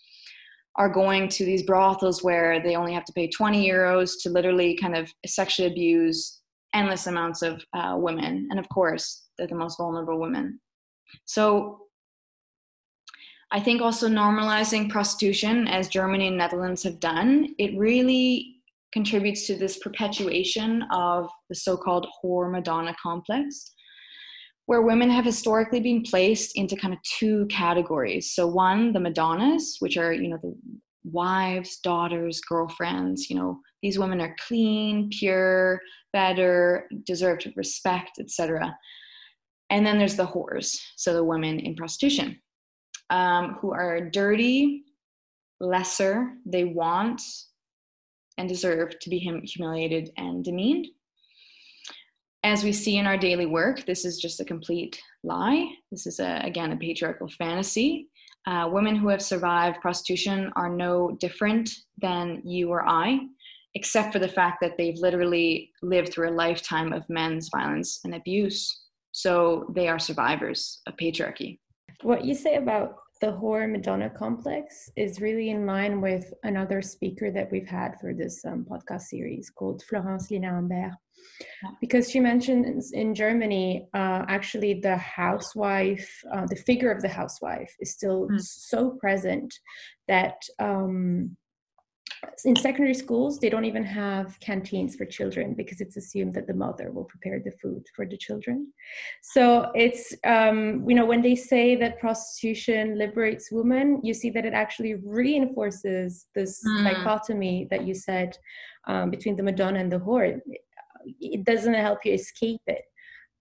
are 0.74 0.88
going 0.88 1.28
to 1.28 1.44
these 1.44 1.62
brothels 1.62 2.24
where 2.24 2.60
they 2.60 2.74
only 2.74 2.92
have 2.92 3.04
to 3.04 3.12
pay 3.12 3.28
20 3.28 3.64
euros 3.64 4.14
to 4.22 4.30
literally 4.30 4.76
kind 4.76 4.96
of 4.96 5.08
sexually 5.24 5.70
abuse 5.70 6.40
endless 6.74 7.06
amounts 7.06 7.42
of 7.42 7.62
uh, 7.74 7.94
women. 7.96 8.48
And 8.50 8.58
of 8.58 8.68
course, 8.70 9.28
they're 9.38 9.46
the 9.46 9.54
most 9.54 9.78
vulnerable 9.78 10.18
women. 10.18 10.58
So, 11.26 11.85
I 13.52 13.60
think 13.60 13.80
also 13.80 14.08
normalizing 14.08 14.90
prostitution, 14.90 15.68
as 15.68 15.88
Germany 15.88 16.28
and 16.28 16.36
Netherlands 16.36 16.82
have 16.82 16.98
done, 16.98 17.54
it 17.58 17.76
really 17.78 18.56
contributes 18.92 19.46
to 19.46 19.56
this 19.56 19.78
perpetuation 19.78 20.82
of 20.90 21.28
the 21.48 21.54
so-called 21.54 22.06
whore 22.22 22.50
madonna 22.50 22.94
complex 23.02 23.72
where 24.66 24.82
women 24.82 25.08
have 25.10 25.24
historically 25.24 25.80
been 25.80 26.02
placed 26.02 26.56
into 26.56 26.76
kind 26.76 26.92
of 26.92 27.00
two 27.02 27.46
categories. 27.46 28.32
So 28.32 28.46
one 28.46 28.92
the 28.92 29.00
madonnas 29.00 29.76
which 29.80 29.96
are 29.96 30.12
you 30.12 30.28
know 30.28 30.38
the 30.42 30.54
wives 31.04 31.78
daughters 31.84 32.40
girlfriends 32.40 33.30
you 33.30 33.36
know 33.36 33.60
these 33.80 33.98
women 33.98 34.20
are 34.20 34.34
clean 34.48 35.08
pure 35.10 35.80
better 36.12 36.88
deserve 37.04 37.38
respect 37.54 38.18
etc 38.18 38.76
and 39.70 39.86
then 39.86 39.98
there's 39.98 40.16
the 40.16 40.26
whores 40.26 40.76
so 40.96 41.14
the 41.14 41.22
women 41.22 41.60
in 41.60 41.76
prostitution 41.76 42.36
um, 43.10 43.56
who 43.60 43.72
are 43.72 44.10
dirty 44.10 44.84
lesser 45.60 46.32
they 46.44 46.64
want 46.64 47.22
and 48.38 48.48
deserve 48.48 48.98
to 49.00 49.10
be 49.10 49.24
hum- 49.24 49.42
humiliated 49.42 50.10
and 50.16 50.44
demeaned. 50.44 50.88
As 52.44 52.62
we 52.62 52.72
see 52.72 52.98
in 52.98 53.06
our 53.06 53.16
daily 53.16 53.46
work, 53.46 53.84
this 53.86 54.04
is 54.04 54.18
just 54.18 54.40
a 54.40 54.44
complete 54.44 55.00
lie. 55.24 55.68
This 55.90 56.06
is, 56.06 56.20
a, 56.20 56.40
again, 56.44 56.72
a 56.72 56.76
patriarchal 56.76 57.28
fantasy. 57.28 58.08
Uh, 58.46 58.68
women 58.70 58.94
who 58.94 59.08
have 59.08 59.22
survived 59.22 59.80
prostitution 59.80 60.52
are 60.54 60.68
no 60.68 61.16
different 61.18 61.68
than 62.00 62.40
you 62.44 62.70
or 62.70 62.86
I, 62.88 63.18
except 63.74 64.12
for 64.12 64.20
the 64.20 64.28
fact 64.28 64.58
that 64.60 64.76
they've 64.78 64.98
literally 64.98 65.72
lived 65.82 66.12
through 66.12 66.30
a 66.30 66.38
lifetime 66.38 66.92
of 66.92 67.08
men's 67.08 67.48
violence 67.48 68.00
and 68.04 68.14
abuse. 68.14 68.84
So 69.10 69.66
they 69.74 69.88
are 69.88 69.98
survivors 69.98 70.80
of 70.86 70.94
patriarchy. 70.96 71.58
What 72.02 72.24
you 72.24 72.34
say 72.34 72.56
about 72.56 72.96
the 73.20 73.28
whore 73.28 73.70
Madonna 73.70 74.10
complex 74.10 74.90
is 74.96 75.20
really 75.20 75.50
in 75.50 75.64
line 75.64 76.00
with 76.00 76.32
another 76.42 76.82
speaker 76.82 77.30
that 77.30 77.50
we've 77.50 77.68
had 77.68 77.98
for 78.00 78.12
this 78.12 78.44
um, 78.44 78.66
podcast 78.68 79.02
series 79.02 79.50
called 79.50 79.82
Florence 79.84 80.30
Lina 80.30 80.50
Humbert. 80.50 80.92
Because 81.80 82.10
she 82.10 82.20
mentions 82.20 82.92
in 82.92 83.14
Germany, 83.14 83.88
uh, 83.94 84.24
actually, 84.28 84.74
the 84.74 84.96
housewife, 84.96 86.08
uh, 86.32 86.46
the 86.46 86.56
figure 86.56 86.90
of 86.90 87.02
the 87.02 87.08
housewife 87.08 87.74
is 87.80 87.92
still 87.92 88.28
mm. 88.28 88.40
so 88.40 88.90
present 88.90 89.52
that 90.08 90.36
um, 90.58 91.36
in 92.44 92.56
secondary 92.56 92.94
schools 92.94 93.38
they 93.38 93.48
don't 93.48 93.64
even 93.64 93.84
have 93.84 94.38
canteens 94.40 94.96
for 94.96 95.04
children 95.04 95.54
because 95.54 95.80
it's 95.80 95.96
assumed 95.96 96.34
that 96.34 96.46
the 96.46 96.54
mother 96.54 96.90
will 96.90 97.04
prepare 97.04 97.40
the 97.40 97.52
food 97.62 97.84
for 97.94 98.06
the 98.06 98.16
children. 98.16 98.72
So 99.22 99.70
it's 99.74 100.14
um, 100.24 100.88
you 100.88 100.94
know 100.94 101.06
when 101.06 101.22
they 101.22 101.36
say 101.36 101.76
that 101.76 102.00
prostitution 102.00 102.98
liberates 102.98 103.50
women 103.50 104.00
you 104.02 104.14
see 104.14 104.30
that 104.30 104.44
it 104.44 104.54
actually 104.54 104.94
reinforces 105.04 106.26
this 106.34 106.62
mm. 106.64 106.84
dichotomy 106.84 107.66
that 107.70 107.86
you 107.86 107.94
said 107.94 108.36
um, 108.86 109.10
between 109.10 109.36
the 109.36 109.42
madonna 109.42 109.80
and 109.80 109.90
the 109.90 109.98
whore. 109.98 110.40
It 111.20 111.44
doesn't 111.44 111.74
help 111.74 112.04
you 112.04 112.12
escape 112.14 112.62
it. 112.66 112.82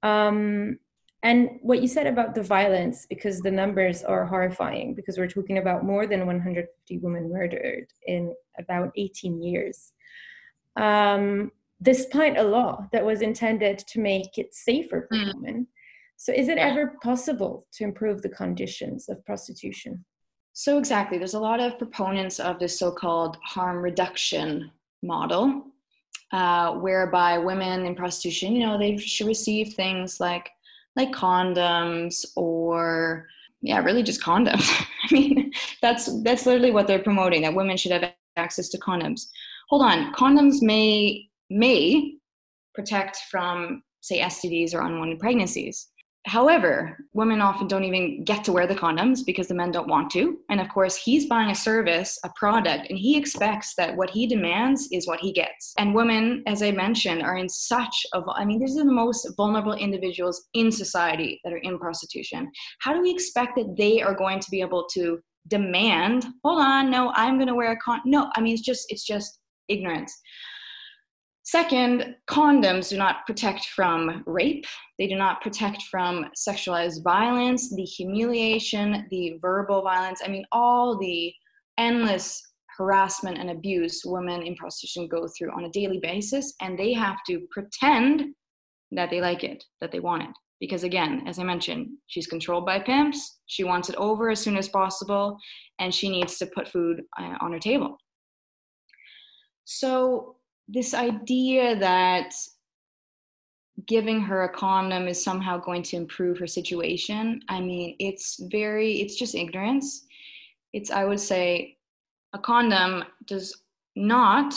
Um, 0.04 0.80
and 1.24 1.50
what 1.62 1.82
you 1.82 1.88
said 1.88 2.06
about 2.06 2.36
the 2.36 2.44
violence, 2.44 3.08
because 3.08 3.40
the 3.40 3.50
numbers 3.50 4.04
are 4.04 4.26
horrifying, 4.26 4.94
because 4.94 5.18
we're 5.18 5.28
talking 5.28 5.58
about 5.58 5.84
more 5.84 6.06
than 6.06 6.28
150 6.28 7.00
women 7.00 7.32
murdered 7.32 7.88
in 8.06 8.32
about 8.60 8.92
18 8.96 9.42
years, 9.42 9.94
um, 10.76 11.52
despite 11.82 12.38
a 12.38 12.44
law 12.44 12.88
that 12.92 13.06
was 13.06 13.22
intended 13.22 13.80
to 13.80 14.00
make 14.00 14.38
it 14.38 14.54
safer 14.54 15.08
for 15.10 15.18
mm. 15.18 15.34
women. 15.36 15.68
So, 16.18 16.32
is 16.32 16.48
it 16.48 16.58
ever 16.58 16.94
possible 17.04 17.68
to 17.74 17.84
improve 17.84 18.22
the 18.22 18.30
conditions 18.30 19.10
of 19.10 19.26
prostitution? 19.26 20.06
So, 20.54 20.78
exactly. 20.78 21.18
There's 21.18 21.34
a 21.34 21.40
lot 21.40 21.60
of 21.60 21.78
proponents 21.78 22.40
of 22.40 22.58
this 22.58 22.80
so 22.80 22.92
called 22.92 23.38
harm 23.44 23.78
reduction 23.78 24.72
model, 25.04 25.66
uh, 26.32 26.76
whereby 26.76 27.38
women 27.38 27.86
in 27.86 27.96
prostitution, 27.96 28.56
you 28.56 28.66
know, 28.66 28.78
they 28.78 28.98
should 28.98 29.28
receive 29.28 29.74
things 29.74 30.20
like 30.20 30.50
like 30.96 31.12
condoms 31.12 32.26
or 32.36 33.28
yeah 33.62 33.80
really 33.80 34.04
just 34.04 34.22
condoms 34.22 34.70
i 35.04 35.14
mean 35.14 35.52
that's 35.82 36.22
that's 36.24 36.46
literally 36.46 36.72
what 36.72 36.88
they're 36.88 37.00
promoting 37.00 37.42
that 37.42 37.54
women 37.54 37.78
should 37.78 37.92
have 37.92 38.12
access 38.38 38.70
to 38.70 38.80
condoms 38.80 39.28
hold 39.70 39.82
on 39.82 40.14
condoms 40.14 40.62
may 40.62 41.28
may 41.50 42.14
protect 42.74 43.18
from 43.30 43.82
say 44.02 44.20
stds 44.22 44.74
or 44.74 44.82
unwanted 44.82 45.20
pregnancies 45.20 45.90
However, 46.26 46.98
women 47.14 47.40
often 47.40 47.68
don't 47.68 47.84
even 47.84 48.24
get 48.24 48.44
to 48.46 48.52
wear 48.52 48.66
the 48.66 48.74
condoms 48.74 49.24
because 49.24 49.48
the 49.48 49.54
men 49.54 49.70
don't 49.70 49.88
want 49.88 50.10
to. 50.12 50.40
And 50.50 50.60
of 50.60 50.70
course, 50.70 50.96
he's 50.96 51.28
buying 51.28 51.52
a 51.52 51.56
service, 51.56 52.18
a 52.24 52.32
product, 52.36 52.90
and 52.90 52.98
he 52.98 53.16
expects 53.16 53.76
that 53.76 53.96
what 53.96 54.10
he 54.10 54.26
demands 54.26 54.88
is 54.92 55.08
what 55.08 55.20
he 55.20 55.32
gets. 55.32 55.74
And 55.78 55.94
women, 55.94 56.42
as 56.48 56.64
I 56.64 56.72
mentioned, 56.72 57.22
are 57.22 57.38
in 57.38 57.48
such 57.48 58.08
a, 58.14 58.24
I 58.34 58.44
mean, 58.44 58.60
these 58.60 58.76
are 58.76 58.84
the 58.84 58.92
most 58.92 59.28
vulnerable 59.38 59.74
individuals 59.74 60.48
in 60.56 60.72
society 60.72 61.40
that 61.44 61.54
are 61.54 61.58
in 61.58 61.78
prostitution. 61.78 62.52
How 62.80 62.94
do 62.94 63.04
we 63.04 63.12
expect 63.12 63.56
that 63.58 63.76
they 63.78 64.02
are 64.02 64.16
going 64.16 64.40
to 64.40 64.50
be 64.50 64.62
able 64.62 64.88
to 64.94 65.20
demand, 65.48 66.26
hold 66.44 66.62
on, 66.62 66.90
no, 66.90 67.12
I'm 67.16 67.38
going 67.38 67.48
to 67.48 67.56
wear 67.56 67.72
a 67.72 67.78
con, 67.78 68.02
no, 68.06 68.32
I 68.36 68.42
mean, 68.42 68.54
it's 68.54 68.64
just, 68.64 68.86
it's 68.90 69.06
just 69.06 69.40
ignorance. 69.68 70.14
Second, 71.44 72.16
condoms 72.28 72.90
do 72.90 72.98
not 72.98 73.26
protect 73.28 73.68
from 73.68 74.24
rape. 74.26 74.66
They 74.98 75.06
do 75.06 75.16
not 75.16 75.42
protect 75.42 75.84
from 75.84 76.26
sexualized 76.36 77.04
violence, 77.04 77.74
the 77.76 77.84
humiliation, 77.84 79.06
the 79.12 79.38
verbal 79.40 79.84
violence. 79.84 80.22
I 80.26 80.28
mean, 80.28 80.44
all 80.52 80.98
the 80.98 81.32
endless 81.78 82.42
harassment 82.78 83.38
and 83.38 83.52
abuse 83.52 84.02
women 84.06 84.42
in 84.42 84.56
prostitution 84.56 85.08
go 85.08 85.28
through 85.28 85.52
on 85.52 85.66
a 85.66 85.70
daily 85.70 86.00
basis. 86.00 86.52
And 86.62 86.80
they 86.80 86.94
have 86.94 87.18
to 87.28 87.42
pretend 87.52 88.34
that 88.92 89.12
they 89.12 89.22
like 89.22 89.44
it, 89.44 89.64
that 89.82 89.92
they 89.92 90.00
want 90.00 90.24
it. 90.24 90.30
Because 90.66 90.84
again, 90.84 91.24
as 91.28 91.38
I 91.38 91.44
mentioned, 91.44 91.90
she's 92.08 92.26
controlled 92.26 92.66
by 92.66 92.80
pimps. 92.80 93.38
She 93.46 93.64
wants 93.64 93.88
it 93.90 93.96
over 93.98 94.32
as 94.32 94.40
soon 94.40 94.58
as 94.58 94.68
possible, 94.68 95.38
and 95.78 95.94
she 95.94 96.10
needs 96.10 96.40
to 96.40 96.48
put 96.48 96.68
food 96.68 97.04
uh, 97.20 97.36
on 97.40 97.52
her 97.52 97.60
table. 97.60 97.98
So, 99.66 100.38
this 100.68 100.96
idea 100.96 101.76
that 101.78 102.34
giving 103.88 104.20
her 104.22 104.44
a 104.44 104.50
condom 104.50 105.08
is 105.08 105.24
somehow 105.24 105.60
going 105.60 105.84
to 105.84 105.98
improve 105.98 106.40
her 106.40 106.48
situation 106.48 107.42
i 107.50 107.60
mean 107.60 107.94
it's 108.00 108.40
very 108.50 109.02
it's 109.02 109.16
just 109.16 109.36
ignorance 109.36 110.06
it's 110.72 110.92
i 110.92 111.04
would 111.04 111.20
say 111.20 111.76
a 112.34 112.40
condom 112.40 113.04
does 113.28 113.54
not 113.98 114.56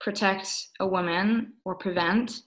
protect 0.00 0.68
a 0.80 0.86
woman 0.86 1.52
or 1.64 1.74
prevent 1.74 2.42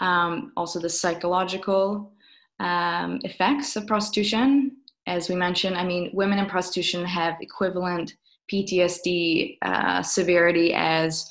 um, 0.00 0.52
also 0.56 0.78
the 0.78 0.88
psychological 0.88 2.12
um, 2.60 3.18
effects 3.22 3.76
of 3.76 3.86
prostitution 3.86 4.72
as 5.06 5.28
we 5.28 5.34
mentioned 5.34 5.76
i 5.76 5.84
mean 5.84 6.10
women 6.12 6.38
in 6.38 6.46
prostitution 6.46 7.04
have 7.04 7.34
equivalent 7.40 8.14
ptsd 8.52 9.56
uh, 9.62 10.02
severity 10.02 10.72
as 10.74 11.28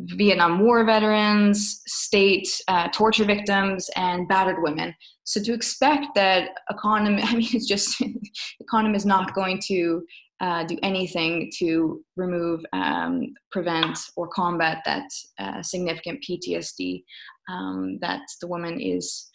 Vietnam 0.00 0.60
War 0.60 0.84
veterans, 0.84 1.82
state 1.86 2.48
uh, 2.68 2.88
torture 2.88 3.24
victims, 3.24 3.90
and 3.96 4.28
battered 4.28 4.62
women. 4.62 4.94
So 5.24 5.42
to 5.42 5.52
expect 5.52 6.06
that 6.14 6.50
economy, 6.70 7.22
I 7.24 7.34
mean, 7.34 7.48
it's 7.52 7.66
just 7.66 8.00
economy 8.60 8.96
is 8.96 9.06
not 9.06 9.34
going 9.34 9.60
to 9.66 10.02
uh, 10.40 10.64
do 10.64 10.78
anything 10.84 11.50
to 11.58 12.00
remove, 12.16 12.64
um, 12.72 13.34
prevent, 13.50 13.98
or 14.16 14.28
combat 14.28 14.82
that 14.84 15.08
uh, 15.40 15.62
significant 15.62 16.24
PTSD 16.28 17.02
um, 17.50 17.98
that 18.00 18.20
the 18.40 18.46
woman 18.46 18.80
is 18.80 19.28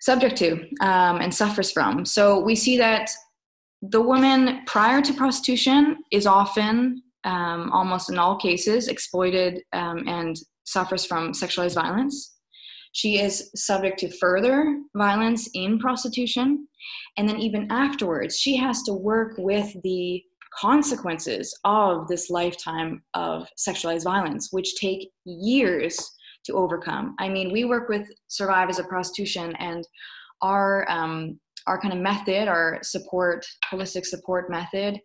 subject 0.00 0.36
to 0.38 0.52
um, 0.80 1.20
and 1.20 1.32
suffers 1.32 1.70
from. 1.70 2.04
So 2.04 2.40
we 2.40 2.54
see 2.56 2.76
that 2.78 3.10
the 3.82 4.00
woman 4.00 4.62
prior 4.66 5.00
to 5.00 5.12
prostitution 5.14 5.98
is 6.10 6.26
often, 6.26 7.02
um, 7.24 7.70
almost 7.72 8.10
in 8.10 8.18
all 8.18 8.36
cases, 8.36 8.88
exploited 8.88 9.62
um, 9.72 10.06
and 10.06 10.36
suffers 10.64 11.04
from 11.04 11.32
sexualized 11.32 11.74
violence. 11.74 12.36
She 12.92 13.20
is 13.20 13.50
subject 13.54 14.00
to 14.00 14.10
further 14.18 14.80
violence 14.96 15.48
in 15.54 15.78
prostitution. 15.78 16.66
And 17.16 17.28
then, 17.28 17.38
even 17.38 17.70
afterwards, 17.70 18.38
she 18.38 18.56
has 18.56 18.82
to 18.82 18.92
work 18.92 19.34
with 19.38 19.74
the 19.84 20.22
consequences 20.58 21.56
of 21.64 22.08
this 22.08 22.30
lifetime 22.30 23.02
of 23.14 23.46
sexualized 23.56 24.04
violence, 24.04 24.48
which 24.50 24.74
take 24.74 25.08
years 25.24 26.10
to 26.44 26.54
overcome. 26.54 27.14
I 27.18 27.28
mean, 27.28 27.52
we 27.52 27.64
work 27.64 27.88
with 27.88 28.08
survivors 28.28 28.78
of 28.78 28.88
prostitution, 28.88 29.54
and 29.58 29.86
our 30.42 30.88
um, 30.90 31.38
our 31.66 31.80
kind 31.80 31.92
of 31.92 32.00
method, 32.00 32.48
our 32.48 32.78
support, 32.82 33.46
holistic 33.70 34.06
support 34.06 34.50
method, 34.50 34.98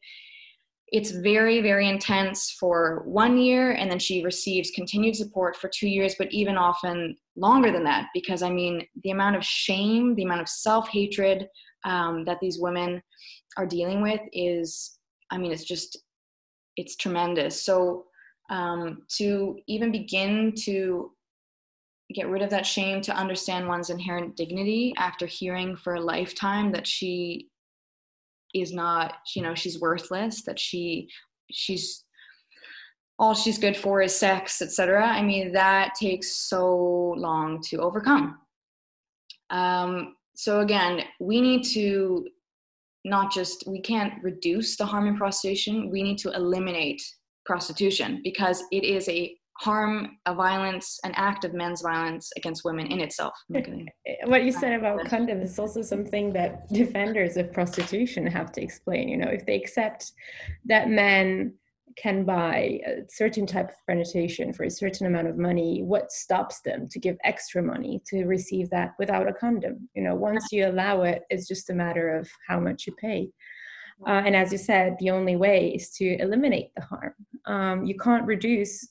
it's 0.89 1.11
very 1.11 1.61
very 1.61 1.89
intense 1.89 2.55
for 2.59 3.03
one 3.05 3.37
year, 3.37 3.71
and 3.71 3.89
then 3.89 3.99
she 3.99 4.23
receives 4.23 4.71
continued 4.71 5.15
support 5.15 5.55
for 5.55 5.69
two 5.69 5.87
years, 5.87 6.15
but 6.17 6.31
even 6.31 6.57
often 6.57 7.15
longer 7.35 7.71
than 7.71 7.83
that, 7.83 8.07
because 8.13 8.41
I 8.41 8.49
mean, 8.49 8.85
the 9.03 9.11
amount 9.11 9.35
of 9.35 9.43
shame, 9.43 10.15
the 10.15 10.23
amount 10.23 10.41
of 10.41 10.49
self 10.49 10.87
hatred 10.89 11.47
um, 11.83 12.23
that 12.25 12.39
these 12.39 12.59
women 12.59 13.01
are 13.57 13.65
dealing 13.65 14.01
with 14.01 14.21
is, 14.33 14.97
I 15.31 15.37
mean, 15.37 15.51
it's 15.51 15.63
just 15.63 15.97
it's 16.77 16.95
tremendous. 16.95 17.63
So 17.63 18.05
um, 18.49 19.03
to 19.17 19.57
even 19.67 19.91
begin 19.91 20.53
to 20.65 21.11
get 22.15 22.29
rid 22.29 22.41
of 22.41 22.49
that 22.49 22.65
shame 22.65 23.01
to 23.01 23.15
understand 23.15 23.67
one's 23.67 23.89
inherent 23.89 24.35
dignity 24.35 24.93
after 24.97 25.25
hearing 25.25 25.75
for 25.75 25.95
a 25.95 25.99
lifetime 25.99 26.71
that 26.71 26.87
she 26.87 27.49
is 28.53 28.73
not 28.73 29.15
you 29.35 29.41
know 29.41 29.53
she's 29.53 29.81
worthless 29.81 30.43
that 30.43 30.57
she 30.57 31.09
she's 31.51 32.05
all 33.19 33.33
she's 33.33 33.57
good 33.57 33.75
for 33.75 34.01
is 34.01 34.15
sex 34.15 34.61
etc 34.61 35.05
i 35.05 35.21
mean 35.21 35.51
that 35.51 35.93
takes 35.99 36.35
so 36.35 37.13
long 37.17 37.61
to 37.61 37.77
overcome. 37.77 38.39
Um, 39.51 40.15
so 40.35 40.61
again 40.61 41.03
we 41.19 41.39
need 41.41 41.63
to 41.73 42.27
not 43.03 43.31
just 43.31 43.65
we 43.67 43.79
can't 43.81 44.13
reduce 44.23 44.75
the 44.75 44.85
harm 44.85 45.05
in 45.07 45.15
prostitution 45.17 45.91
we 45.91 46.01
need 46.01 46.17
to 46.17 46.31
eliminate 46.31 47.01
prostitution 47.45 48.21
because 48.23 48.63
it 48.71 48.83
is 48.83 49.07
a 49.09 49.35
harm, 49.57 50.17
a 50.25 50.35
violence, 50.35 50.99
an 51.03 51.13
act 51.15 51.45
of 51.45 51.53
men's 51.53 51.81
violence 51.81 52.31
against 52.35 52.65
women 52.65 52.87
in 52.87 52.99
itself. 52.99 53.33
what 54.25 54.43
you 54.43 54.51
said 54.51 54.73
about 54.73 55.05
condoms 55.05 55.43
is 55.43 55.59
also 55.59 55.81
something 55.81 56.33
that 56.33 56.67
defenders 56.71 57.37
of 57.37 57.53
prostitution 57.53 58.27
have 58.27 58.51
to 58.53 58.61
explain. 58.61 59.07
You 59.07 59.17
know, 59.17 59.29
if 59.29 59.45
they 59.45 59.55
accept 59.55 60.11
that 60.65 60.89
men 60.89 61.53
can 61.95 62.25
buy 62.25 62.81
a 62.85 63.03
certain 63.09 63.45
type 63.45 63.69
of 63.69 63.75
penetration 63.87 64.51
for 64.51 64.63
a 64.63 64.69
certain 64.69 65.07
amount 65.07 65.27
of 65.27 65.37
money, 65.37 65.81
what 65.81 66.11
stops 66.11 66.59
them 66.61 66.89
to 66.89 66.99
give 66.99 67.15
extra 67.23 67.63
money 67.63 68.01
to 68.07 68.25
receive 68.25 68.69
that 68.71 68.91
without 68.99 69.29
a 69.29 69.33
condom? 69.33 69.89
You 69.93 70.03
know, 70.03 70.15
once 70.15 70.45
you 70.51 70.67
allow 70.67 71.03
it, 71.03 71.23
it's 71.29 71.47
just 71.47 71.69
a 71.69 71.73
matter 71.73 72.17
of 72.17 72.29
how 72.47 72.59
much 72.59 72.85
you 72.85 72.93
pay. 72.99 73.29
Uh, 74.05 74.21
and 74.25 74.35
as 74.35 74.51
you 74.51 74.57
said, 74.57 74.97
the 74.99 75.09
only 75.09 75.37
way 75.37 75.69
is 75.69 75.91
to 75.91 76.17
eliminate 76.21 76.71
the 76.75 76.81
harm. 76.81 77.13
Um, 77.45 77.85
you 77.85 77.95
can't 77.97 78.25
reduce 78.25 78.89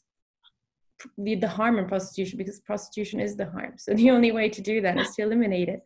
the, 1.18 1.34
the 1.36 1.48
harm 1.48 1.78
in 1.78 1.86
prostitution 1.86 2.38
because 2.38 2.60
prostitution 2.60 3.20
is 3.20 3.36
the 3.36 3.50
harm. 3.50 3.74
So 3.76 3.94
the 3.94 4.10
only 4.10 4.32
way 4.32 4.48
to 4.48 4.60
do 4.60 4.80
that 4.80 4.98
is 4.98 5.14
to 5.16 5.22
eliminate 5.22 5.68
it. 5.68 5.82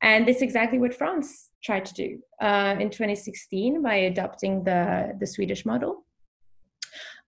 And 0.00 0.28
that's 0.28 0.42
exactly 0.42 0.78
what 0.78 0.94
France 0.94 1.50
tried 1.62 1.84
to 1.86 1.94
do 1.94 2.18
uh, 2.40 2.76
in 2.78 2.90
2016 2.90 3.82
by 3.82 3.94
adopting 3.94 4.62
the, 4.62 5.16
the 5.18 5.26
Swedish 5.26 5.66
model. 5.66 6.04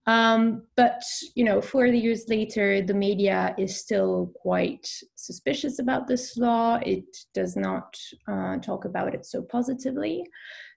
Um, 0.06 0.62
but 0.76 1.02
you 1.34 1.44
know, 1.44 1.60
40 1.60 1.98
years 1.98 2.24
later, 2.28 2.80
the 2.82 2.94
media 2.94 3.54
is 3.58 3.78
still 3.78 4.32
quite 4.36 4.88
suspicious 5.14 5.78
about 5.78 6.08
this 6.08 6.36
law. 6.36 6.80
It 6.82 7.04
does 7.34 7.56
not 7.56 7.96
uh, 8.26 8.56
talk 8.58 8.86
about 8.86 9.14
it 9.14 9.26
so 9.26 9.42
positively. 9.42 10.24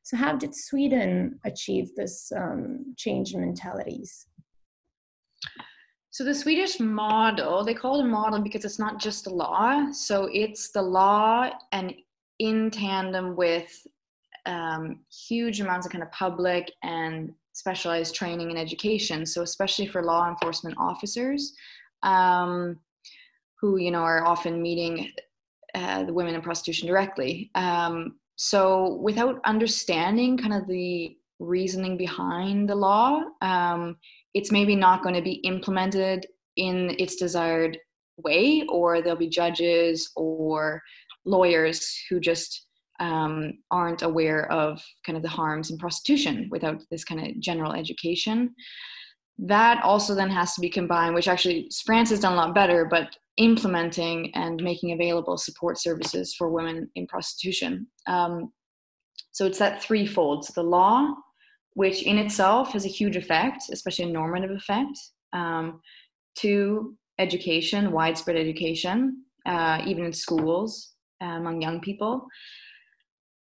So, 0.04 0.18
how 0.18 0.36
did 0.36 0.54
Sweden 0.54 1.40
achieve 1.46 1.96
this 1.96 2.32
um, 2.36 2.94
change 2.98 3.34
in 3.34 3.42
mentalities? 3.42 4.28
So 6.14 6.24
the 6.24 6.36
Swedish 6.36 6.80
model, 6.80 7.64
they 7.64 7.74
call 7.74 8.00
it 8.00 8.04
a 8.04 8.08
model 8.08 8.40
because 8.40 8.64
it's 8.66 8.78
not 8.78 9.00
just 9.00 9.26
a 9.26 9.32
law. 9.32 9.92
So 9.92 10.30
it's 10.32 10.70
the 10.70 10.84
law 10.84 11.50
and 11.72 11.92
in 12.38 12.70
tandem 12.70 13.36
with 13.36 13.76
um, 14.46 15.00
huge 15.28 15.60
amounts 15.60 15.88
of 15.88 15.92
kind 15.92 16.04
of 16.04 16.12
public 16.12 16.72
and 16.84 17.32
specialized 17.54 18.14
training 18.14 18.52
and 18.52 18.60
education. 18.60 19.26
So 19.26 19.42
especially 19.42 19.88
for 19.88 20.04
law 20.04 20.30
enforcement 20.30 20.76
officers 20.78 21.52
um, 22.04 22.78
who, 23.60 23.78
you 23.78 23.90
know, 23.90 24.04
are 24.04 24.24
often 24.24 24.62
meeting 24.62 25.10
uh, 25.74 26.04
the 26.04 26.14
women 26.14 26.36
in 26.36 26.44
prostitution 26.44 26.88
directly. 26.88 27.50
Um, 27.56 28.20
so 28.36 29.00
without 29.02 29.40
understanding 29.46 30.38
kind 30.38 30.54
of 30.54 30.68
the 30.68 31.18
reasoning 31.40 31.98
behind 31.98 32.70
the 32.70 32.76
law, 32.76 33.24
um, 33.42 33.98
it's 34.34 34.52
maybe 34.52 34.76
not 34.76 35.04
going 35.04 35.16
to 35.16 35.22
be 35.22 35.42
implemented 35.44 36.26
in 36.58 36.96
its 37.00 37.16
desired 37.16 37.78
way, 38.18 38.64
or 38.70 39.02
there'll 39.02 39.18
be 39.18 39.30
judges 39.30 40.12
or 40.16 40.82
lawyers 41.26 41.98
who 42.10 42.20
just 42.20 42.68
um, 43.00 43.54
aren't 43.72 44.02
aware 44.02 44.52
of 44.52 44.82
kind 45.06 45.18
of 45.18 45.24
the 45.24 45.30
harms 45.30 45.72
in 45.72 45.78
prostitution 45.78 46.48
without 46.52 46.82
this 46.92 47.04
kind 47.04 47.26
of 47.26 47.40
general 47.40 47.74
education. 47.74 48.54
That 49.40 49.84
also 49.84 50.14
then 50.14 50.30
has 50.30 50.54
to 50.54 50.62
be 50.62 50.70
combined, 50.70 51.16
which 51.16 51.28
actually 51.28 51.70
France 51.86 52.12
has 52.12 52.20
done 52.20 52.34
a 52.34 52.36
lot 52.36 52.54
better, 52.54 52.86
but 52.86 53.16
implementing 53.38 54.32
and 54.36 54.62
making 54.62 54.92
available 54.92 55.38
support 55.38 55.80
services 55.80 56.36
for 56.38 56.52
women 56.52 56.88
in 56.96 57.08
prostitution. 57.08 57.88
Um, 58.08 58.52
so 59.32 59.48
it's 59.48 59.58
that 59.58 59.82
threefold: 59.82 60.46
so 60.46 60.54
the 60.56 60.64
law, 60.64 61.16
which 61.76 62.04
in 62.04 62.18
itself 62.18 62.74
has 62.74 62.86
a 62.86 62.90
huge 62.90 63.16
effect, 63.16 63.64
especially 63.72 64.06
a 64.06 64.14
normative 64.14 64.52
effect, 64.52 64.98
um, 65.34 65.82
to 66.36 66.96
education, 67.20 67.92
widespread 67.92 68.38
education, 68.38 69.24
uh, 69.46 69.82
even 69.86 70.06
in 70.06 70.14
schools 70.14 70.94
uh, 71.22 71.26
among 71.26 71.62
young 71.62 71.80
people. 71.82 72.28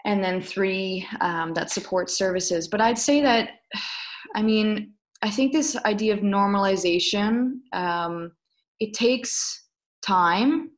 And 0.06 0.24
then 0.24 0.41
three, 0.41 1.08
um, 1.22 1.54
that 1.54 1.72
support 1.72 2.10
services. 2.10 2.67
But 2.67 2.82
I'd 2.82 3.00
say 3.00 3.22
that, 3.22 3.50
I 4.36 4.41
mean, 4.41 4.93
I 5.22 5.30
think 5.30 5.54
this 5.54 5.78
idea 5.86 6.13
of 6.13 6.19
normalization, 6.19 7.60
um, 7.72 8.32
it 8.80 8.93
takes 8.93 9.63
time 10.02 10.72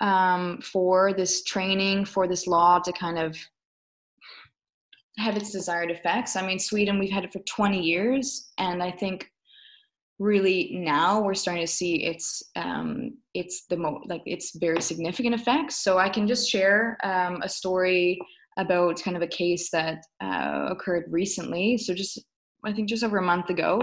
um, 0.00 0.60
for 0.60 1.14
this 1.14 1.42
training, 1.44 2.04
for 2.04 2.28
this 2.28 2.46
law 2.46 2.78
to 2.80 2.92
kind 2.92 3.18
of 3.18 3.36
have 5.18 5.36
its 5.36 5.50
desired 5.50 5.90
effects. 5.90 6.36
I 6.36 6.46
mean, 6.46 6.58
Sweden, 6.58 6.98
we've 6.98 7.10
had 7.10 7.24
it 7.24 7.32
for 7.32 7.40
20 7.40 7.80
years, 7.80 8.52
and 8.58 8.82
I 8.82 8.90
think 8.90 9.30
really 10.18 10.70
now 10.72 11.20
we're 11.20 11.34
starting 11.34 11.64
to 11.64 11.70
see 11.70 12.04
its 12.04 12.42
um, 12.56 13.18
it's 13.34 13.66
the 13.66 13.76
mo 13.76 14.00
like 14.06 14.22
it's 14.24 14.56
very 14.56 14.80
significant 14.80 15.34
effects. 15.34 15.82
So 15.82 15.98
I 15.98 16.08
can 16.08 16.26
just 16.26 16.48
share 16.48 16.96
um, 17.04 17.42
a 17.42 17.48
story 17.48 18.18
about 18.58 19.02
kind 19.02 19.16
of 19.16 19.22
a 19.22 19.26
case 19.26 19.70
that 19.70 20.04
uh, 20.22 20.68
occurred 20.70 21.04
recently. 21.10 21.76
So 21.76 21.94
just 21.94 22.18
I 22.64 22.72
think 22.72 22.88
just 22.88 23.04
over 23.04 23.18
a 23.18 23.22
month 23.22 23.50
ago, 23.50 23.80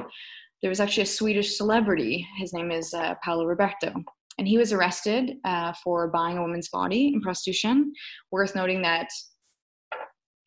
there 0.62 0.69
was 0.69 0.80
actually 0.80 1.04
a 1.04 1.08
Swedish 1.08 1.58
celebrity. 1.58 2.28
His 2.38 2.54
name 2.54 2.72
is 2.72 2.93
uh, 2.93 3.15
Paolo 3.24 3.46
Roberto. 3.46 3.93
And 4.39 4.48
he 4.48 4.58
was 4.58 4.74
arrested 4.74 5.34
uh, 5.46 5.74
for 5.84 6.08
buying 6.08 6.39
a 6.39 6.41
woman's 6.41 6.69
body 6.69 7.12
in 7.13 7.22
prostitution. 7.22 7.93
Worth 8.32 8.56
noting 8.56 8.82
that 8.82 9.10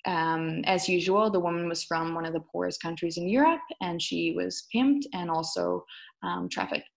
um, 0.06 0.62
as 0.64 0.88
usual, 0.88 1.30
the 1.30 1.40
woman 1.40 1.68
was 1.68 1.84
from 1.84 2.14
one 2.14 2.24
of 2.24 2.32
the 2.32 2.40
poorest 2.40 2.80
countries 2.80 3.16
in 3.16 3.28
Europe 3.28 3.60
and 3.80 4.00
she 4.00 4.34
was 4.36 4.66
pimped 4.74 5.02
and 5.12 5.30
also 5.30 5.84
um, 6.22 6.48
trafficked. 6.48 6.88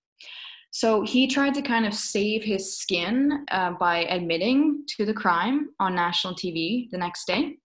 So 0.72 1.02
he 1.02 1.26
tried 1.28 1.56
to 1.56 1.64
kind 1.64 1.86
of 1.86 1.94
save 1.94 2.44
his 2.44 2.78
skin 2.78 3.46
uh, 3.52 3.72
by 3.72 4.06
admitting 4.06 4.84
to 4.98 5.06
the 5.06 5.14
crime 5.14 5.70
on 5.80 5.96
national 5.96 6.36
TV 6.36 6.90
the 6.92 6.98
next 6.98 7.26
day. 7.26 7.56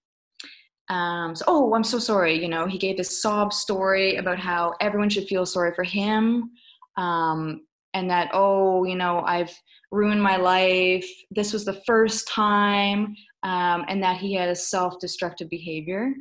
Um, 0.88 1.34
so, 1.34 1.44
oh, 1.46 1.74
I'm 1.74 1.84
so 1.84 1.98
sorry. 1.98 2.40
You 2.40 2.48
know, 2.48 2.66
he 2.66 2.78
gave 2.78 2.96
this 2.96 3.20
sob 3.20 3.52
story 3.52 4.16
about 4.16 4.38
how 4.38 4.74
everyone 4.80 5.10
should 5.10 5.28
feel 5.28 5.44
sorry 5.44 5.74
for 5.74 5.84
him. 5.84 6.50
Um, 6.96 7.66
and 7.92 8.10
that, 8.10 8.30
oh, 8.32 8.84
you 8.84 8.96
know, 8.96 9.20
I've 9.20 9.52
ruined 9.92 10.22
my 10.22 10.36
life. 10.36 11.06
This 11.30 11.52
was 11.52 11.64
the 11.64 11.80
first 11.86 12.26
time 12.28 13.14
um, 13.44 13.84
and 13.88 14.02
that 14.02 14.16
he 14.16 14.34
had 14.34 14.48
a 14.48 14.56
self 14.56 14.98
destructive 14.98 15.48
behavior. 15.48 16.12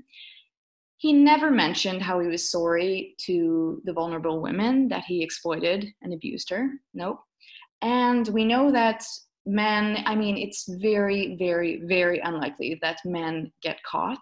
He 0.98 1.12
never 1.12 1.50
mentioned 1.50 2.02
how 2.02 2.20
he 2.20 2.28
was 2.28 2.50
sorry 2.50 3.16
to 3.26 3.82
the 3.86 3.94
vulnerable 3.94 4.42
women 4.42 4.88
that 4.90 5.04
he 5.06 5.24
exploited 5.24 5.88
and 6.02 6.14
abused 6.14 6.50
her. 6.50 6.70
Nope. 6.94 7.20
And 7.82 8.28
we 8.30 8.46
know 8.46 8.72
that 8.72 9.04
men, 9.46 10.04
I 10.06 10.16
mean, 10.16 10.38
it's 10.38 10.66
very, 10.68 11.36
very, 11.38 11.82
very 11.86 12.20
unlikely 12.20 12.80
that 12.82 13.00
men 13.04 13.52
get 13.62 13.84
caught 13.84 14.22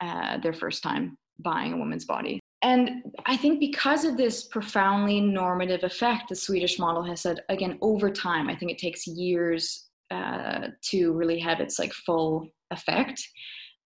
uh, 0.00 0.38
their 0.38 0.52
first 0.52 0.82
time 0.82 1.16
buying 1.38 1.72
a 1.72 1.76
woman's 1.76 2.04
body. 2.04 2.40
And 2.62 3.02
I 3.26 3.36
think 3.36 3.60
because 3.60 4.04
of 4.04 4.16
this 4.16 4.44
profoundly 4.48 5.20
normative 5.20 5.84
effect, 5.84 6.30
the 6.30 6.34
Swedish 6.34 6.78
model 6.78 7.02
has 7.04 7.20
said, 7.20 7.40
again, 7.48 7.78
over 7.82 8.10
time, 8.10 8.48
I 8.48 8.56
think 8.56 8.72
it 8.72 8.78
takes 8.78 9.06
years 9.06 9.88
uh, 10.10 10.68
to 10.90 11.12
really 11.12 11.38
have 11.38 11.60
its 11.60 11.78
like 11.78 11.92
full 11.92 12.48
effect. 12.70 13.22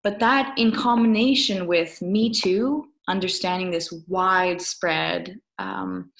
But 0.02 0.18
that 0.20 0.56
in 0.58 0.72
combination 0.72 1.66
with 1.66 2.00
Me 2.02 2.30
Too, 2.30 2.86
understanding 3.08 3.70
this 3.70 3.92
widespread, 4.06 5.36
um, 5.58 6.12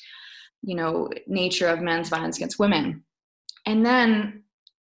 you 0.62 0.74
know, 0.74 1.08
nature 1.26 1.68
of 1.68 1.80
men's 1.80 2.08
violence 2.08 2.36
against 2.36 2.58
women, 2.58 3.04
and 3.66 3.84
then 3.84 4.42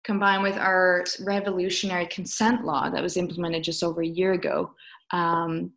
combined 0.04 0.42
with 0.42 0.56
our 0.56 1.04
revolutionary 1.20 2.06
consent 2.06 2.64
law 2.64 2.88
that 2.88 3.02
was 3.02 3.16
implemented 3.16 3.62
just 3.62 3.82
over 3.82 4.02
a 4.02 4.06
year 4.06 4.32
ago, 4.32 4.72
um, 5.12 5.72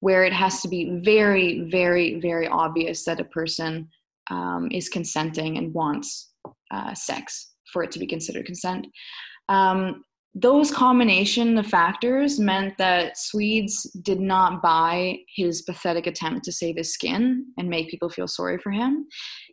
where 0.00 0.24
it 0.24 0.32
has 0.32 0.62
to 0.62 0.68
be 0.68 1.00
very, 1.04 1.68
very, 1.70 2.18
very 2.20 2.48
obvious 2.48 3.04
that 3.04 3.20
a 3.20 3.24
person 3.24 3.88
um, 4.30 4.68
is 4.72 4.88
consenting 4.88 5.58
and 5.58 5.74
wants 5.74 6.32
uh, 6.70 6.94
sex 6.94 7.53
for 7.72 7.82
it 7.82 7.90
to 7.92 7.98
be 7.98 8.06
considered 8.06 8.46
consent. 8.46 8.86
Um, 9.48 10.04
those 10.36 10.72
combination 10.72 11.56
of 11.58 11.66
factors 11.66 12.40
meant 12.40 12.76
that 12.78 13.16
Swedes 13.16 13.84
did 14.02 14.18
not 14.18 14.60
buy 14.60 15.18
his 15.36 15.62
pathetic 15.62 16.08
attempt 16.08 16.44
to 16.44 16.52
save 16.52 16.76
his 16.76 16.92
skin 16.92 17.46
and 17.56 17.68
make 17.68 17.88
people 17.88 18.08
feel 18.08 18.26
sorry 18.26 18.58
for 18.58 18.72
him. 18.72 19.06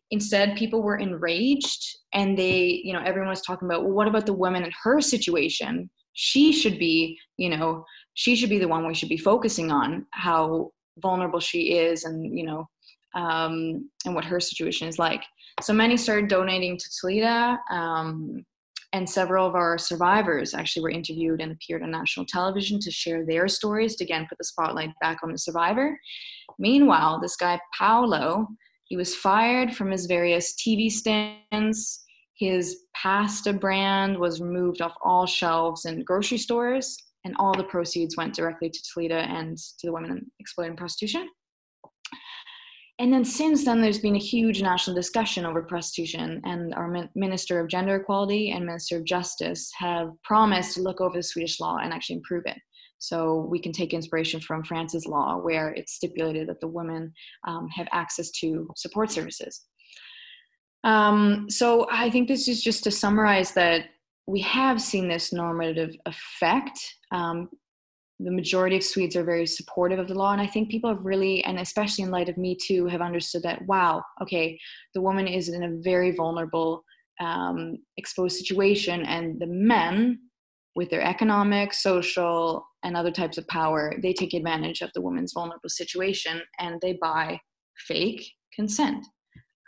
Instead, 0.09 0.57
people 0.57 0.81
were 0.81 0.97
enraged 0.97 1.85
and 2.15 2.35
they, 2.35 2.81
you 2.83 2.93
know, 2.93 3.01
everyone 3.05 3.29
was 3.29 3.41
talking 3.41 3.67
about, 3.67 3.83
well, 3.83 3.93
what 3.93 4.07
about 4.07 4.25
the 4.25 4.33
woman 4.33 4.63
in 4.63 4.71
her 4.83 5.01
situation? 5.01 5.87
She 6.13 6.51
should 6.51 6.79
be, 6.79 7.19
you 7.37 7.49
know, 7.49 7.85
she 8.15 8.35
should 8.35 8.49
be 8.49 8.59
the 8.59 8.67
one 8.67 8.87
we 8.87 8.95
should 8.95 9.07
be 9.07 9.17
focusing 9.17 9.71
on 9.71 10.07
how 10.11 10.71
vulnerable 11.01 11.39
she 11.39 11.73
is 11.73 12.03
and 12.03 12.37
you 12.37 12.45
know 12.45 12.67
um, 13.15 13.89
and 14.05 14.15
what 14.15 14.25
her 14.25 14.39
situation 14.39 14.87
is 14.87 14.99
like 14.99 15.23
so 15.61 15.73
many 15.73 15.97
started 15.97 16.29
donating 16.29 16.77
to 16.77 16.89
talita 16.89 17.57
um, 17.69 18.43
and 18.93 19.09
several 19.09 19.47
of 19.47 19.55
our 19.55 19.77
survivors 19.77 20.53
actually 20.53 20.83
were 20.83 20.89
interviewed 20.89 21.41
and 21.41 21.51
appeared 21.51 21.81
on 21.81 21.91
national 21.91 22.25
television 22.25 22.79
to 22.79 22.91
share 22.91 23.25
their 23.25 23.47
stories 23.47 23.95
to 23.95 24.03
again 24.03 24.25
put 24.27 24.37
the 24.37 24.43
spotlight 24.43 24.91
back 25.01 25.19
on 25.23 25.31
the 25.31 25.37
survivor 25.37 25.97
meanwhile 26.59 27.19
this 27.19 27.35
guy 27.35 27.59
paolo 27.77 28.47
he 28.85 28.97
was 28.97 29.15
fired 29.15 29.73
from 29.73 29.91
his 29.91 30.05
various 30.05 30.55
tv 30.55 30.91
stands 30.91 32.03
his 32.37 32.83
pasta 32.95 33.53
brand 33.53 34.17
was 34.17 34.41
removed 34.41 34.81
off 34.81 34.95
all 35.03 35.25
shelves 35.25 35.85
in 35.85 36.03
grocery 36.03 36.37
stores 36.37 36.97
and 37.23 37.35
all 37.37 37.53
the 37.53 37.63
proceeds 37.63 38.17
went 38.17 38.33
directly 38.33 38.69
to 38.69 38.79
Talita 38.79 39.27
and 39.27 39.57
to 39.57 39.87
the 39.87 39.91
women 39.91 40.31
exploited 40.39 40.71
in 40.71 40.77
prostitution. 40.77 41.29
And 43.01 43.11
then 43.11 43.25
since 43.25 43.65
then, 43.65 43.81
there's 43.81 43.97
been 43.97 44.15
a 44.15 44.19
huge 44.19 44.61
national 44.61 44.95
discussion 44.95 45.43
over 45.43 45.63
prostitution, 45.63 46.39
and 46.43 46.71
our 46.75 47.09
Minister 47.15 47.59
of 47.59 47.67
Gender 47.67 47.95
Equality 47.95 48.51
and 48.51 48.63
Minister 48.63 48.97
of 48.97 49.05
Justice 49.05 49.71
have 49.75 50.11
promised 50.23 50.75
to 50.75 50.83
look 50.83 51.01
over 51.01 51.17
the 51.17 51.23
Swedish 51.23 51.59
law 51.59 51.77
and 51.77 51.91
actually 51.91 52.17
improve 52.17 52.43
it. 52.45 52.59
So 52.99 53.47
we 53.49 53.59
can 53.59 53.71
take 53.71 53.95
inspiration 53.95 54.39
from 54.39 54.63
France's 54.63 55.07
law, 55.07 55.37
where 55.37 55.69
it's 55.69 55.93
stipulated 55.93 56.47
that 56.49 56.61
the 56.61 56.67
women 56.67 57.11
um, 57.47 57.67
have 57.69 57.87
access 57.91 58.29
to 58.41 58.69
support 58.77 59.09
services. 59.09 59.65
Um, 60.83 61.47
so 61.49 61.87
I 61.89 62.11
think 62.11 62.27
this 62.27 62.47
is 62.47 62.61
just 62.61 62.83
to 62.83 62.91
summarize 62.91 63.51
that 63.53 63.85
we 64.27 64.41
have 64.41 64.79
seen 64.79 65.07
this 65.07 65.33
normative 65.33 65.95
effect. 66.05 66.79
Um, 67.11 67.49
the 68.23 68.31
majority 68.31 68.77
of 68.77 68.83
Swedes 68.83 69.15
are 69.15 69.23
very 69.23 69.45
supportive 69.45 69.99
of 69.99 70.07
the 70.07 70.13
law, 70.13 70.31
and 70.31 70.41
I 70.41 70.47
think 70.47 70.69
people 70.69 70.89
have 70.89 71.05
really, 71.05 71.43
and 71.43 71.59
especially 71.59 72.03
in 72.03 72.11
light 72.11 72.29
of 72.29 72.37
Me 72.37 72.55
Too, 72.55 72.85
have 72.87 73.01
understood 73.01 73.43
that 73.43 73.65
wow, 73.67 74.03
okay, 74.21 74.59
the 74.93 75.01
woman 75.01 75.27
is 75.27 75.49
in 75.49 75.63
a 75.63 75.77
very 75.81 76.11
vulnerable, 76.11 76.83
um, 77.19 77.77
exposed 77.97 78.37
situation, 78.37 79.03
and 79.05 79.39
the 79.39 79.47
men, 79.47 80.19
with 80.75 80.89
their 80.89 81.01
economic, 81.01 81.73
social, 81.73 82.65
and 82.83 82.95
other 82.95 83.11
types 83.11 83.37
of 83.37 83.47
power, 83.47 83.93
they 84.01 84.13
take 84.13 84.33
advantage 84.33 84.81
of 84.81 84.91
the 84.93 85.01
woman's 85.01 85.33
vulnerable 85.33 85.69
situation 85.69 86.41
and 86.59 86.79
they 86.81 86.97
buy 87.01 87.39
fake 87.87 88.25
consent. 88.55 89.05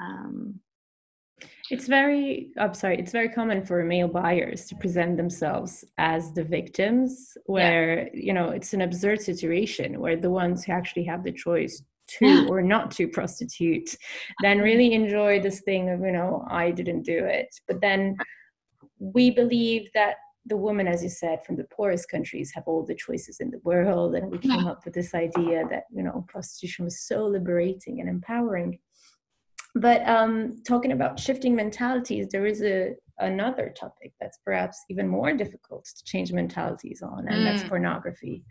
Um, 0.02 0.60
it's 1.70 1.88
very, 1.88 2.52
I'm 2.60 2.74
sorry, 2.74 3.00
it's 3.00 3.12
very 3.12 3.30
common 3.30 3.66
for 3.66 3.84
male 3.84 4.08
buyers 4.08 4.66
to 4.66 4.76
present 4.76 5.18
themselves 5.18 5.86
as 5.98 6.34
the 6.34 6.44
victims, 6.44 7.38
where, 7.46 8.10
yeah. 8.14 8.22
you 8.28 8.34
know, 8.34 8.50
it's 8.50 8.74
an 8.74 8.82
absurd 8.82 9.22
situation 9.22 10.00
where 10.00 10.18
the 10.18 10.30
ones 10.30 10.64
who 10.64 10.74
actually 10.74 11.06
have 11.06 11.24
the 11.24 11.32
choice 11.32 11.82
to 12.20 12.48
or 12.50 12.62
not 12.62 12.92
to 12.92 13.08
prostitute 13.08 13.96
then 14.42 14.60
really 14.60 14.94
enjoy 14.94 15.40
this 15.40 15.62
thing 15.62 15.90
of, 15.90 16.02
you 16.02 16.12
know, 16.12 16.46
I 16.50 16.72
didn't 16.72 17.04
do 17.04 17.24
it. 17.24 17.48
But 17.68 17.80
then 17.80 18.18
we 19.00 19.32
believe 19.32 19.90
that 19.94 20.16
the 20.46 20.58
women, 20.58 20.88
as 20.88 21.02
you 21.02 21.10
said, 21.10 21.46
from 21.46 21.56
the 21.56 21.64
poorest 21.64 22.10
countries 22.10 22.52
have 22.54 22.66
all 22.68 22.86
the 22.86 22.96
choices 22.96 23.40
in 23.40 23.50
the 23.50 23.62
world. 23.64 24.16
And 24.16 24.30
we 24.30 24.38
came 24.38 24.68
up 24.68 24.84
with 24.84 24.94
this 24.94 25.14
idea 25.14 25.64
that, 25.70 25.84
you 25.96 26.04
know, 26.04 26.26
prostitution 26.28 26.84
was 26.84 27.02
so 27.02 27.26
liberating 27.26 28.02
and 28.02 28.10
empowering 28.10 28.80
but 29.76 30.08
um, 30.08 30.62
talking 30.68 30.92
about 30.92 31.20
shifting 31.20 31.56
mentalities, 31.56 32.28
there 32.32 32.46
is 32.46 32.62
a 32.62 32.94
another 33.20 33.74
topic 33.80 34.12
that's 34.20 34.40
perhaps 34.44 34.84
even 34.90 35.08
more 35.08 35.34
difficult 35.34 35.86
to 35.86 36.04
change 36.04 36.32
mentalities 36.32 37.02
on, 37.02 37.28
and 37.28 37.38
mm. 37.38 37.44
that's 37.44 37.68
pornography. 37.68 38.44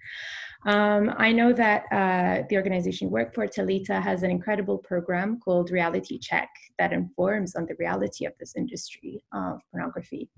Um, 0.67 1.13
I 1.17 1.33
know 1.33 1.53
that 1.53 1.85
uh, 1.93 2.45
the 2.49 2.57
organization 2.57 3.09
you 3.09 3.13
work 3.13 3.35
for, 3.35 3.47
Talita, 3.47 4.01
has 4.01 4.23
an 4.23 4.31
incredible 4.31 4.79
program 4.79 5.41
called 5.41 5.71
Reality 5.71 6.19
Check 6.19 6.49
that 6.79 6.93
informs 6.93 7.57
on 7.57 7.67
the 7.67 7.75
reality 7.79 8.25
of 8.25 8.33
this 8.39 8.55
industry 8.57 9.25
of 9.33 9.61
pornography. 9.71 10.31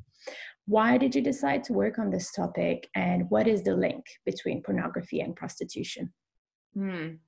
Why 0.66 0.97
did 0.97 1.14
you 1.14 1.20
decide 1.20 1.62
to 1.64 1.75
work 1.75 1.99
on 1.99 2.11
this 2.11 2.33
topic, 2.33 2.88
and 2.94 3.29
what 3.29 3.47
is 3.47 3.62
the 3.62 3.77
link 3.77 4.05
between 4.25 4.62
pornography 4.62 5.20
and 5.20 5.37
prostitution? 5.37 6.12
Mm. 6.77 7.18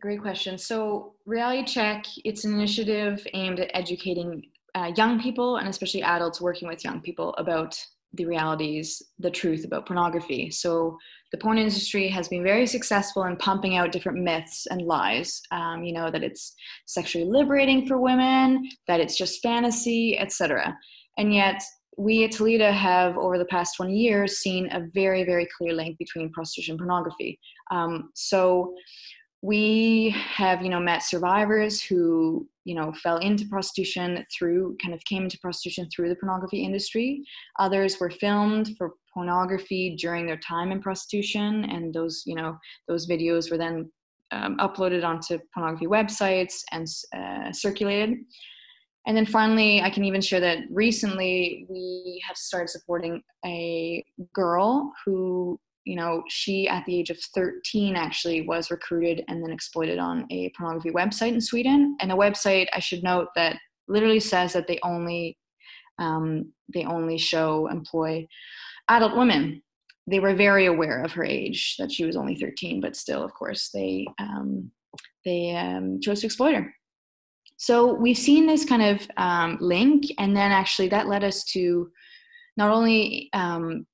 Great 0.00 0.22
question. 0.22 0.58
So, 0.58 1.14
Reality 1.26 1.64
Check, 1.64 2.06
it's 2.24 2.44
an 2.44 2.54
initiative 2.54 3.24
aimed 3.34 3.60
at 3.60 3.70
educating 3.74 4.42
uh, 4.74 4.90
young 4.96 5.20
people 5.20 5.56
and 5.56 5.68
especially 5.68 6.02
adults 6.02 6.40
working 6.40 6.66
with 6.68 6.84
young 6.84 7.00
people 7.00 7.34
about 7.38 7.78
the 8.14 8.24
realities, 8.24 9.02
the 9.18 9.30
truth 9.30 9.64
about 9.64 9.86
pornography. 9.86 10.50
So, 10.50 10.98
the 11.32 11.38
porn 11.38 11.58
industry 11.58 12.08
has 12.08 12.28
been 12.28 12.42
very 12.42 12.66
successful 12.66 13.24
in 13.24 13.36
pumping 13.36 13.76
out 13.76 13.92
different 13.92 14.22
myths 14.22 14.66
and 14.70 14.82
lies. 14.82 15.42
Um, 15.50 15.84
you 15.84 15.92
know 15.92 16.10
that 16.10 16.22
it's 16.22 16.54
sexually 16.86 17.26
liberating 17.26 17.86
for 17.86 17.98
women, 17.98 18.68
that 18.88 19.00
it's 19.00 19.16
just 19.16 19.42
fantasy, 19.42 20.18
etc. 20.18 20.76
And 21.18 21.32
yet, 21.34 21.62
we 21.96 22.24
at 22.24 22.32
Talita 22.32 22.72
have, 22.72 23.16
over 23.16 23.38
the 23.38 23.44
past 23.46 23.76
20 23.76 23.94
years, 23.94 24.38
seen 24.38 24.68
a 24.72 24.88
very, 24.94 25.24
very 25.24 25.46
clear 25.56 25.72
link 25.74 25.98
between 25.98 26.32
prostitution 26.32 26.72
and 26.72 26.78
pornography. 26.78 27.38
Um, 27.70 28.10
so, 28.14 28.74
we 29.44 30.08
have 30.16 30.62
you 30.62 30.70
know 30.70 30.80
met 30.80 31.02
survivors 31.02 31.82
who 31.82 32.48
you 32.64 32.74
know 32.74 32.90
fell 32.94 33.18
into 33.18 33.46
prostitution 33.46 34.24
through 34.34 34.74
kind 34.82 34.94
of 34.94 35.04
came 35.04 35.24
into 35.24 35.38
prostitution 35.38 35.86
through 35.94 36.08
the 36.08 36.16
pornography 36.16 36.64
industry. 36.64 37.22
Others 37.58 38.00
were 38.00 38.10
filmed 38.10 38.70
for 38.78 38.94
pornography 39.12 39.96
during 40.00 40.26
their 40.26 40.38
time 40.38 40.72
in 40.72 40.80
prostitution 40.80 41.64
and 41.66 41.92
those 41.92 42.22
you 42.24 42.34
know 42.34 42.56
those 42.88 43.06
videos 43.06 43.50
were 43.50 43.58
then 43.58 43.92
um, 44.30 44.56
uploaded 44.56 45.04
onto 45.04 45.38
pornography 45.52 45.86
websites 45.86 46.62
and 46.72 46.86
uh, 47.14 47.52
circulated. 47.52 48.16
And 49.06 49.14
then 49.14 49.26
finally 49.26 49.82
i 49.82 49.90
can 49.90 50.04
even 50.04 50.22
share 50.22 50.40
that 50.40 50.60
recently 50.70 51.66
we 51.68 52.22
have 52.26 52.38
started 52.38 52.70
supporting 52.70 53.22
a 53.44 54.02
girl 54.32 54.90
who 55.04 55.60
you 55.84 55.96
know, 55.96 56.22
she 56.28 56.66
at 56.68 56.84
the 56.86 56.98
age 56.98 57.10
of 57.10 57.18
13 57.20 57.94
actually 57.96 58.42
was 58.42 58.70
recruited 58.70 59.24
and 59.28 59.42
then 59.42 59.52
exploited 59.52 59.98
on 59.98 60.26
a 60.30 60.50
pornography 60.56 60.90
website 60.90 61.32
in 61.34 61.40
Sweden. 61.40 61.96
And 62.00 62.10
the 62.10 62.16
website, 62.16 62.66
I 62.72 62.80
should 62.80 63.02
note 63.02 63.28
that 63.36 63.58
literally 63.86 64.20
says 64.20 64.52
that 64.54 64.66
they 64.66 64.78
only 64.82 65.38
um, 65.98 66.52
they 66.72 66.84
only 66.84 67.18
show 67.18 67.68
employ 67.68 68.26
adult 68.88 69.16
women. 69.16 69.62
They 70.06 70.20
were 70.20 70.34
very 70.34 70.66
aware 70.66 71.02
of 71.02 71.12
her 71.12 71.24
age, 71.24 71.76
that 71.78 71.92
she 71.92 72.04
was 72.04 72.16
only 72.16 72.34
13, 72.34 72.80
but 72.80 72.96
still, 72.96 73.22
of 73.22 73.32
course, 73.32 73.70
they 73.72 74.06
um, 74.18 74.70
they 75.24 75.54
um, 75.54 76.00
chose 76.00 76.20
to 76.20 76.26
exploit 76.26 76.54
her. 76.54 76.74
So 77.56 77.94
we've 77.94 78.18
seen 78.18 78.46
this 78.46 78.64
kind 78.64 78.82
of 78.82 79.08
um, 79.16 79.58
link, 79.60 80.04
and 80.18 80.36
then 80.36 80.50
actually 80.50 80.88
that 80.88 81.08
led 81.08 81.24
us 81.24 81.44
to 81.52 81.90
not 82.56 82.70
only 82.70 83.30
um, 83.32 83.86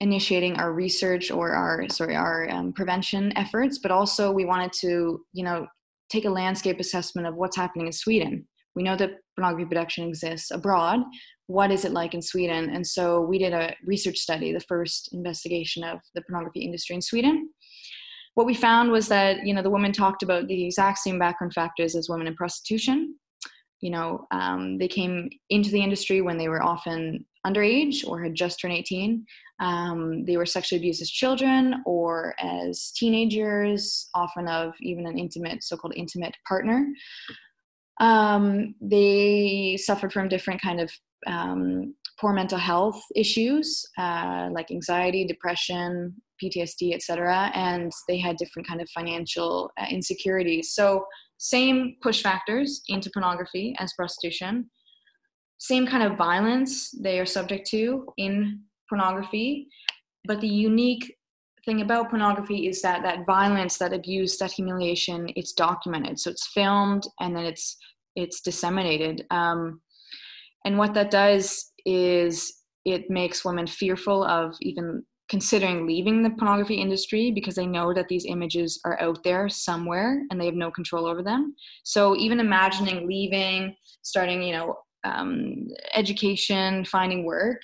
initiating 0.00 0.56
our 0.56 0.72
research 0.72 1.30
or 1.30 1.52
our 1.52 1.88
sorry 1.88 2.16
our 2.16 2.48
um, 2.50 2.72
prevention 2.72 3.32
efforts 3.36 3.78
but 3.78 3.90
also 3.90 4.30
we 4.30 4.44
wanted 4.44 4.72
to 4.72 5.24
you 5.32 5.44
know 5.44 5.66
take 6.14 6.24
a 6.24 6.30
landscape 6.30 6.78
assessment 6.80 7.26
of 7.26 7.34
what's 7.34 7.56
happening 7.56 7.86
in 7.86 7.92
sweden. 7.92 8.46
We 8.76 8.82
know 8.82 8.96
that 8.96 9.18
pornography 9.36 9.68
production 9.68 10.08
exists 10.08 10.50
abroad. 10.50 11.00
What 11.46 11.70
is 11.70 11.84
it 11.84 11.92
like 11.92 12.14
in 12.14 12.22
sweden? 12.22 12.70
And 12.70 12.86
so 12.86 13.20
we 13.20 13.38
did 13.38 13.52
a 13.52 13.74
research 13.84 14.18
study 14.18 14.52
the 14.52 14.60
first 14.60 15.12
investigation 15.12 15.84
of 15.84 15.98
the 16.14 16.22
pornography 16.22 16.60
industry 16.60 16.94
in 16.96 17.02
sweden. 17.02 17.50
What 18.34 18.46
we 18.46 18.54
found 18.54 18.90
was 18.90 19.08
that 19.08 19.46
you 19.46 19.54
know 19.54 19.62
the 19.62 19.70
women 19.70 19.92
talked 19.92 20.22
about 20.22 20.48
the 20.48 20.66
exact 20.66 20.98
same 20.98 21.18
background 21.18 21.52
factors 21.52 21.94
as 21.94 22.08
women 22.08 22.26
in 22.26 22.34
prostitution. 22.34 23.16
You 23.80 23.90
know 23.90 24.26
um, 24.30 24.78
they 24.78 24.88
came 24.88 25.28
into 25.50 25.70
the 25.70 25.82
industry 25.82 26.20
when 26.20 26.38
they 26.38 26.48
were 26.48 26.62
often 26.62 27.24
underage 27.46 28.06
or 28.06 28.22
had 28.22 28.34
just 28.34 28.58
turned 28.58 28.74
18 28.74 29.24
um, 29.60 30.24
they 30.24 30.36
were 30.36 30.46
sexually 30.46 30.80
abused 30.80 31.02
as 31.02 31.10
children 31.10 31.82
or 31.86 32.34
as 32.40 32.92
teenagers 32.96 34.08
often 34.14 34.48
of 34.48 34.74
even 34.80 35.06
an 35.06 35.18
intimate 35.18 35.62
so-called 35.62 35.94
intimate 35.96 36.36
partner. 36.46 36.86
Um, 38.00 38.74
they 38.80 39.78
suffered 39.80 40.12
from 40.12 40.28
different 40.28 40.60
kind 40.60 40.80
of 40.80 40.90
um, 41.26 41.94
poor 42.20 42.32
mental 42.32 42.58
health 42.58 43.02
issues 43.14 43.86
uh, 43.98 44.48
like 44.52 44.70
anxiety 44.70 45.24
depression 45.24 46.14
ptsd 46.42 46.92
etc 46.94 47.50
and 47.54 47.90
they 48.08 48.18
had 48.18 48.36
different 48.36 48.68
kind 48.68 48.80
of 48.80 48.88
financial 48.90 49.70
uh, 49.80 49.86
insecurities. 49.90 50.72
So 50.72 51.06
same 51.38 51.96
push 52.02 52.22
factors 52.22 52.82
into 52.88 53.10
pornography 53.10 53.74
as 53.78 53.92
prostitution. 53.94 54.70
Same 55.58 55.86
kind 55.86 56.02
of 56.02 56.18
violence 56.18 56.90
they 56.90 57.18
are 57.20 57.26
subject 57.26 57.66
to 57.68 58.06
in 58.16 58.60
pornography 58.94 59.68
but 60.24 60.40
the 60.40 60.48
unique 60.48 61.14
thing 61.64 61.80
about 61.80 62.10
pornography 62.10 62.68
is 62.68 62.82
that 62.82 63.02
that 63.02 63.26
violence 63.26 63.78
that 63.78 63.92
abuse 63.92 64.36
that 64.38 64.52
humiliation 64.52 65.28
it's 65.36 65.52
documented. 65.52 66.18
So 66.18 66.30
it's 66.30 66.46
filmed 66.48 67.04
and 67.20 67.36
then 67.36 67.44
it's 67.44 67.76
it's 68.16 68.40
disseminated. 68.40 69.26
Um, 69.30 69.80
and 70.64 70.78
what 70.78 70.94
that 70.94 71.10
does 71.10 71.72
is 71.84 72.60
it 72.84 73.10
makes 73.10 73.44
women 73.44 73.66
fearful 73.66 74.24
of 74.24 74.54
even 74.60 75.04
considering 75.28 75.86
leaving 75.86 76.22
the 76.22 76.30
pornography 76.30 76.74
industry 76.74 77.32
because 77.34 77.54
they 77.54 77.66
know 77.66 77.94
that 77.94 78.08
these 78.08 78.26
images 78.26 78.78
are 78.84 79.00
out 79.00 79.18
there 79.24 79.48
somewhere 79.48 80.22
and 80.30 80.40
they 80.40 80.44
have 80.44 80.54
no 80.54 80.70
control 80.70 81.06
over 81.06 81.22
them. 81.22 81.54
So 81.82 82.14
even 82.16 82.40
imagining 82.40 83.08
leaving 83.08 83.74
starting 84.02 84.42
you 84.42 84.52
know 84.52 84.76
um, 85.04 85.68
education 85.94 86.84
finding 86.84 87.24
work 87.24 87.60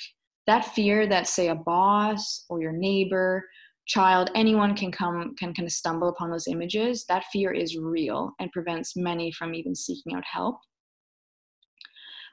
that 0.46 0.74
fear 0.74 1.06
that 1.06 1.26
say 1.26 1.48
a 1.48 1.54
boss 1.54 2.44
or 2.48 2.60
your 2.60 2.72
neighbor 2.72 3.44
child 3.86 4.30
anyone 4.34 4.74
can 4.74 4.92
come 4.92 5.34
can 5.36 5.52
kind 5.54 5.66
of 5.66 5.72
stumble 5.72 6.08
upon 6.08 6.30
those 6.30 6.46
images 6.46 7.04
that 7.06 7.24
fear 7.32 7.50
is 7.50 7.76
real 7.76 8.32
and 8.38 8.52
prevents 8.52 8.96
many 8.96 9.32
from 9.32 9.54
even 9.54 9.74
seeking 9.74 10.14
out 10.14 10.24
help 10.24 10.58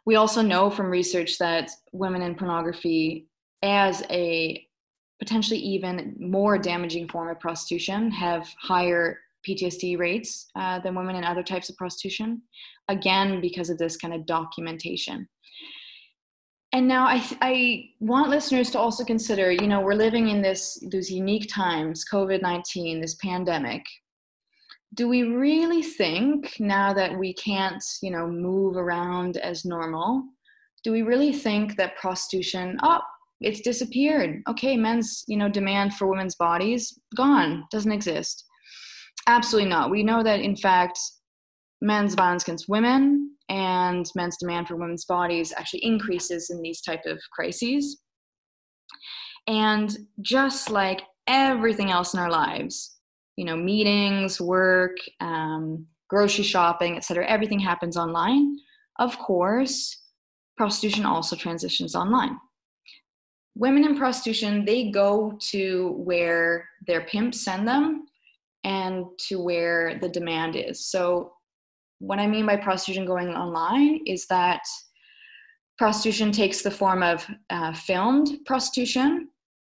we 0.05 0.15
also 0.15 0.41
know 0.41 0.69
from 0.69 0.87
research 0.87 1.37
that 1.37 1.69
women 1.91 2.21
in 2.21 2.35
pornography 2.35 3.27
as 3.63 4.03
a 4.09 4.65
potentially 5.19 5.59
even 5.59 6.15
more 6.19 6.57
damaging 6.57 7.07
form 7.09 7.29
of 7.29 7.39
prostitution 7.39 8.11
have 8.11 8.47
higher 8.61 9.19
PTSD 9.47 9.97
rates 9.97 10.47
uh, 10.55 10.79
than 10.79 10.95
women 10.95 11.15
in 11.15 11.23
other 11.23 11.43
types 11.43 11.69
of 11.69 11.77
prostitution, 11.77 12.41
again, 12.89 13.41
because 13.41 13.69
of 13.69 13.77
this 13.77 13.97
kind 13.97 14.13
of 14.13 14.25
documentation. 14.25 15.27
And 16.73 16.87
now 16.87 17.05
I, 17.05 17.23
I 17.41 17.89
want 17.99 18.29
listeners 18.29 18.69
to 18.71 18.79
also 18.79 19.03
consider, 19.03 19.51
you 19.51 19.67
know, 19.67 19.79
we're 19.79 19.93
living 19.93 20.29
in 20.29 20.41
this 20.41 20.77
these 20.89 21.09
unique 21.09 21.49
times, 21.49 22.05
COVID-19, 22.11 23.01
this 23.01 23.15
pandemic. 23.15 23.83
Do 24.93 25.07
we 25.07 25.23
really 25.23 25.81
think 25.81 26.59
now 26.59 26.93
that 26.93 27.17
we 27.17 27.33
can't, 27.33 27.83
you 28.01 28.11
know, 28.11 28.27
move 28.27 28.75
around 28.75 29.37
as 29.37 29.65
normal, 29.65 30.23
do 30.83 30.91
we 30.91 31.01
really 31.01 31.33
think 31.33 31.75
that 31.77 31.97
prostitution, 31.97 32.77
oh, 32.83 33.01
it's 33.41 33.61
disappeared. 33.61 34.41
Okay 34.47 34.77
men's 34.77 35.23
you 35.27 35.37
know 35.37 35.49
demand 35.49 35.93
for 35.93 36.07
women's 36.07 36.35
bodies 36.35 36.97
gone 37.15 37.65
doesn't 37.71 37.91
exist. 37.91 38.45
Absolutely 39.27 39.69
not. 39.69 39.91
We 39.91 40.03
know 40.03 40.23
that 40.23 40.39
in 40.39 40.55
fact 40.55 40.99
men's 41.81 42.15
violence 42.15 42.43
against 42.43 42.69
women 42.69 43.36
and 43.49 44.09
men's 44.15 44.37
demand 44.37 44.67
for 44.67 44.75
women's 44.75 45.05
bodies 45.05 45.53
actually 45.57 45.83
increases 45.83 46.49
in 46.49 46.61
these 46.61 46.81
type 46.81 47.05
of 47.05 47.19
crises. 47.31 48.01
And 49.47 49.95
just 50.21 50.69
like 50.69 51.03
everything 51.27 51.91
else 51.91 52.13
in 52.13 52.19
our 52.19 52.31
lives 52.31 52.97
you 53.37 53.45
know 53.45 53.55
meetings 53.55 54.41
work 54.41 54.97
um, 55.21 55.85
grocery 56.09 56.43
shopping 56.43 56.97
etc 56.97 57.25
everything 57.27 57.59
happens 57.59 57.95
online. 57.95 58.57
Of 58.99 59.17
course 59.19 60.03
prostitution 60.57 61.05
also 61.05 61.35
transitions 61.35 61.95
online. 61.95 62.37
Women 63.55 63.85
in 63.85 63.97
prostitution 63.97 64.65
they 64.65 64.91
go 64.91 65.37
to 65.51 65.93
where 65.97 66.67
their 66.87 67.05
pimps 67.05 67.45
send 67.45 67.67
them 67.67 68.07
and 68.63 69.05
to 69.29 69.39
where 69.39 69.99
the 70.01 70.09
demand 70.09 70.55
is. 70.55 70.85
So 70.85 71.33
what 71.99 72.19
i 72.19 72.27
mean 72.27 72.45
by 72.45 72.55
prostitution 72.55 73.05
going 73.05 73.29
online 73.29 74.01
is 74.05 74.25
that 74.27 74.61
prostitution 75.77 76.31
takes 76.31 76.61
the 76.61 76.71
form 76.71 77.03
of 77.03 77.25
uh, 77.49 77.73
filmed 77.73 78.39
prostitution 78.45 79.27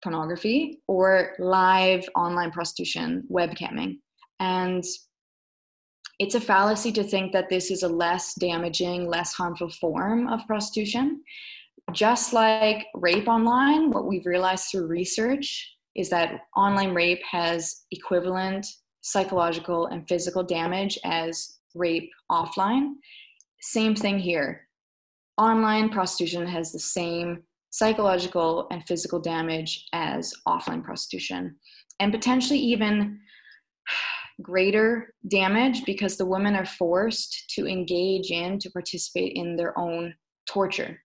pornography 0.02 0.80
or 0.87 1.35
live 1.38 2.09
online 2.16 2.50
prostitution 2.50 3.24
webcamming. 3.30 3.98
And 4.38 4.85
it's 6.18 6.35
a 6.35 6.40
fallacy 6.40 6.92
to 6.92 7.04
think 7.04 7.33
that 7.33 7.48
this 7.48 7.70
is 7.70 7.83
a 7.83 7.88
less 7.88 8.35
damaging 8.35 9.09
less 9.09 9.33
harmful 9.33 9.70
form 9.70 10.28
of 10.28 10.46
prostitution. 10.46 11.22
Just 11.92 12.33
like 12.33 12.87
rape 12.94 13.28
online, 13.28 13.90
what 13.90 14.06
we've 14.06 14.26
realized 14.26 14.66
through 14.70 14.87
research 14.87 15.76
is 15.96 16.09
that 16.11 16.42
online 16.56 16.94
rape 16.94 17.22
has 17.30 17.85
equivalent 17.90 18.66
psychological 19.00 19.87
and 19.87 20.06
physical 20.09 20.42
damage 20.42 20.98
as 21.04 21.59
rape 21.74 22.11
offline. 22.30 22.94
Same 23.61 23.94
thing 23.94 24.18
here. 24.18 24.66
Online 25.38 25.88
prostitution 25.88 26.46
has 26.46 26.72
the 26.72 26.78
same 26.78 27.42
psychological 27.70 28.66
and 28.70 28.85
physical 28.85 29.20
damage 29.20 29.87
as 29.92 30.35
offline 30.46 30.83
prostitution, 30.83 31.56
and 32.00 32.12
potentially 32.12 32.59
even 32.59 33.18
greater 34.42 35.14
damage 35.28 35.85
because 35.85 36.16
the 36.16 36.26
women 36.26 36.56
are 36.56 36.64
forced 36.64 37.50
to 37.50 37.66
engage 37.66 38.30
in, 38.30 38.59
to 38.59 38.70
participate 38.70 39.33
in 39.35 39.56
their 39.56 39.78
own 39.78 40.14
torture 40.48 40.98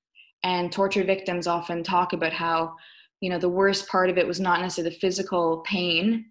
and 0.45 0.71
torture 0.71 1.04
victims 1.04 1.47
often 1.47 1.84
talk 1.84 2.13
about 2.13 2.32
how 2.32 2.75
you 3.19 3.30
know 3.30 3.39
the 3.39 3.49
worst 3.49 3.89
part 3.89 4.10
of 4.10 4.17
it 4.17 4.28
was 4.28 4.39
not 4.39 4.62
necessarily 4.62 4.93
the 4.93 4.99
physical 4.99 5.63
pain 5.65 6.25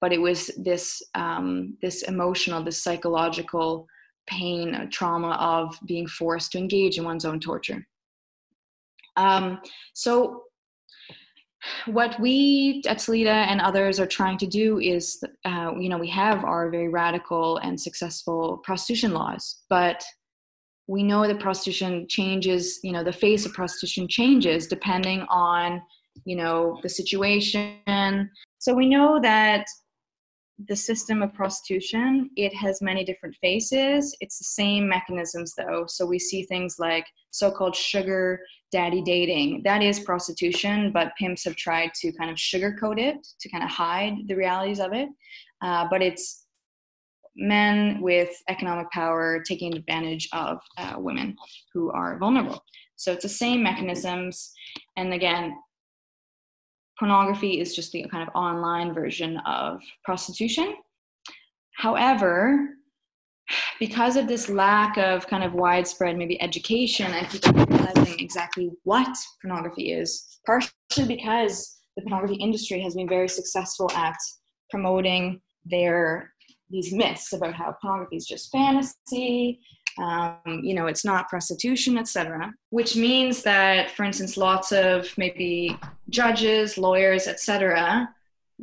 but 0.00 0.12
it 0.12 0.20
was 0.20 0.50
this 0.56 1.02
um, 1.14 1.76
this 1.82 2.02
emotional 2.02 2.62
this 2.62 2.82
psychological 2.82 3.86
pain 4.26 4.74
uh, 4.74 4.86
trauma 4.90 5.32
of 5.40 5.78
being 5.86 6.06
forced 6.06 6.52
to 6.52 6.58
engage 6.58 6.98
in 6.98 7.04
one's 7.04 7.24
own 7.24 7.40
torture. 7.40 7.86
Um, 9.16 9.60
so 9.92 10.44
what 11.86 12.18
we 12.18 12.82
at 12.86 12.98
Talita 12.98 13.46
and 13.50 13.60
others 13.60 14.00
are 14.00 14.06
trying 14.06 14.38
to 14.38 14.46
do 14.46 14.78
is, 14.78 15.22
uh, 15.44 15.72
you 15.78 15.88
know, 15.88 15.98
we 15.98 16.08
have 16.08 16.44
our 16.44 16.70
very 16.70 16.88
radical 16.88 17.58
and 17.58 17.78
successful 17.78 18.58
prostitution 18.64 19.12
laws, 19.12 19.62
but 19.68 20.02
we 20.86 21.02
know 21.04 21.26
that 21.26 21.38
prostitution 21.38 22.04
changes 22.08 22.80
you 22.82 22.90
know 22.90 23.04
the 23.04 23.12
face 23.12 23.46
of 23.46 23.52
prostitution 23.52 24.08
changes 24.08 24.66
depending 24.66 25.20
on 25.30 25.80
you 26.24 26.36
know 26.36 26.78
the 26.82 26.88
situation. 26.88 28.28
So 28.58 28.74
we 28.74 28.88
know 28.88 29.20
that 29.22 29.64
the 30.68 30.76
system 30.76 31.22
of 31.22 31.32
prostitution 31.32 32.30
it 32.36 32.54
has 32.54 32.82
many 32.82 33.04
different 33.04 33.34
faces 33.40 34.16
it's 34.20 34.38
the 34.38 34.44
same 34.44 34.88
mechanisms 34.88 35.54
though 35.56 35.84
so 35.86 36.04
we 36.04 36.18
see 36.18 36.42
things 36.44 36.76
like 36.78 37.06
so-called 37.30 37.74
sugar 37.74 38.40
daddy 38.72 39.02
dating 39.02 39.62
that 39.64 39.82
is 39.82 40.00
prostitution 40.00 40.90
but 40.92 41.12
pimps 41.18 41.44
have 41.44 41.56
tried 41.56 41.90
to 41.94 42.12
kind 42.12 42.30
of 42.30 42.36
sugarcoat 42.36 42.98
it 42.98 43.26
to 43.40 43.48
kind 43.48 43.64
of 43.64 43.70
hide 43.70 44.14
the 44.26 44.34
realities 44.34 44.80
of 44.80 44.92
it 44.92 45.08
uh, 45.62 45.86
but 45.90 46.02
it's 46.02 46.46
men 47.36 48.00
with 48.00 48.30
economic 48.48 48.90
power 48.90 49.42
taking 49.46 49.74
advantage 49.74 50.28
of 50.32 50.58
uh, 50.78 50.94
women 50.98 51.36
who 51.72 51.90
are 51.90 52.18
vulnerable. 52.18 52.62
So 52.96 53.12
it's 53.12 53.22
the 53.22 53.28
same 53.28 53.62
mechanisms. 53.62 54.52
And 54.96 55.14
again, 55.14 55.56
pornography 57.00 57.58
is 57.58 57.74
just 57.74 57.90
the 57.90 58.06
kind 58.12 58.22
of 58.22 58.32
online 58.34 58.94
version 58.94 59.38
of 59.38 59.80
prostitution. 60.04 60.76
However, 61.74 62.68
because 63.80 64.16
of 64.16 64.28
this 64.28 64.50
lack 64.50 64.98
of 64.98 65.26
kind 65.26 65.42
of 65.42 65.54
widespread 65.54 66.16
maybe 66.16 66.40
education 66.42 67.06
and 67.06 67.28
people 67.28 67.52
realizing 67.54 68.20
exactly 68.20 68.70
what 68.84 69.16
pornography 69.40 69.92
is, 69.92 70.38
partially 70.44 71.06
because 71.08 71.78
the 71.96 72.02
pornography 72.02 72.34
industry 72.34 72.80
has 72.82 72.94
been 72.94 73.08
very 73.08 73.28
successful 73.28 73.90
at 73.92 74.16
promoting 74.70 75.40
their 75.64 76.32
these 76.68 76.92
myths 76.92 77.32
about 77.32 77.54
how 77.54 77.74
pornography 77.82 78.16
is 78.16 78.26
just 78.26 78.52
fantasy 78.52 79.58
um, 80.00 80.60
you 80.62 80.74
know 80.74 80.86
it's 80.86 81.04
not 81.04 81.28
prostitution 81.28 81.98
etc 81.98 82.52
which 82.70 82.96
means 82.96 83.42
that 83.42 83.90
for 83.90 84.04
instance 84.04 84.36
lots 84.36 84.72
of 84.72 85.06
maybe 85.16 85.78
judges 86.08 86.78
lawyers 86.78 87.26
etc 87.26 88.08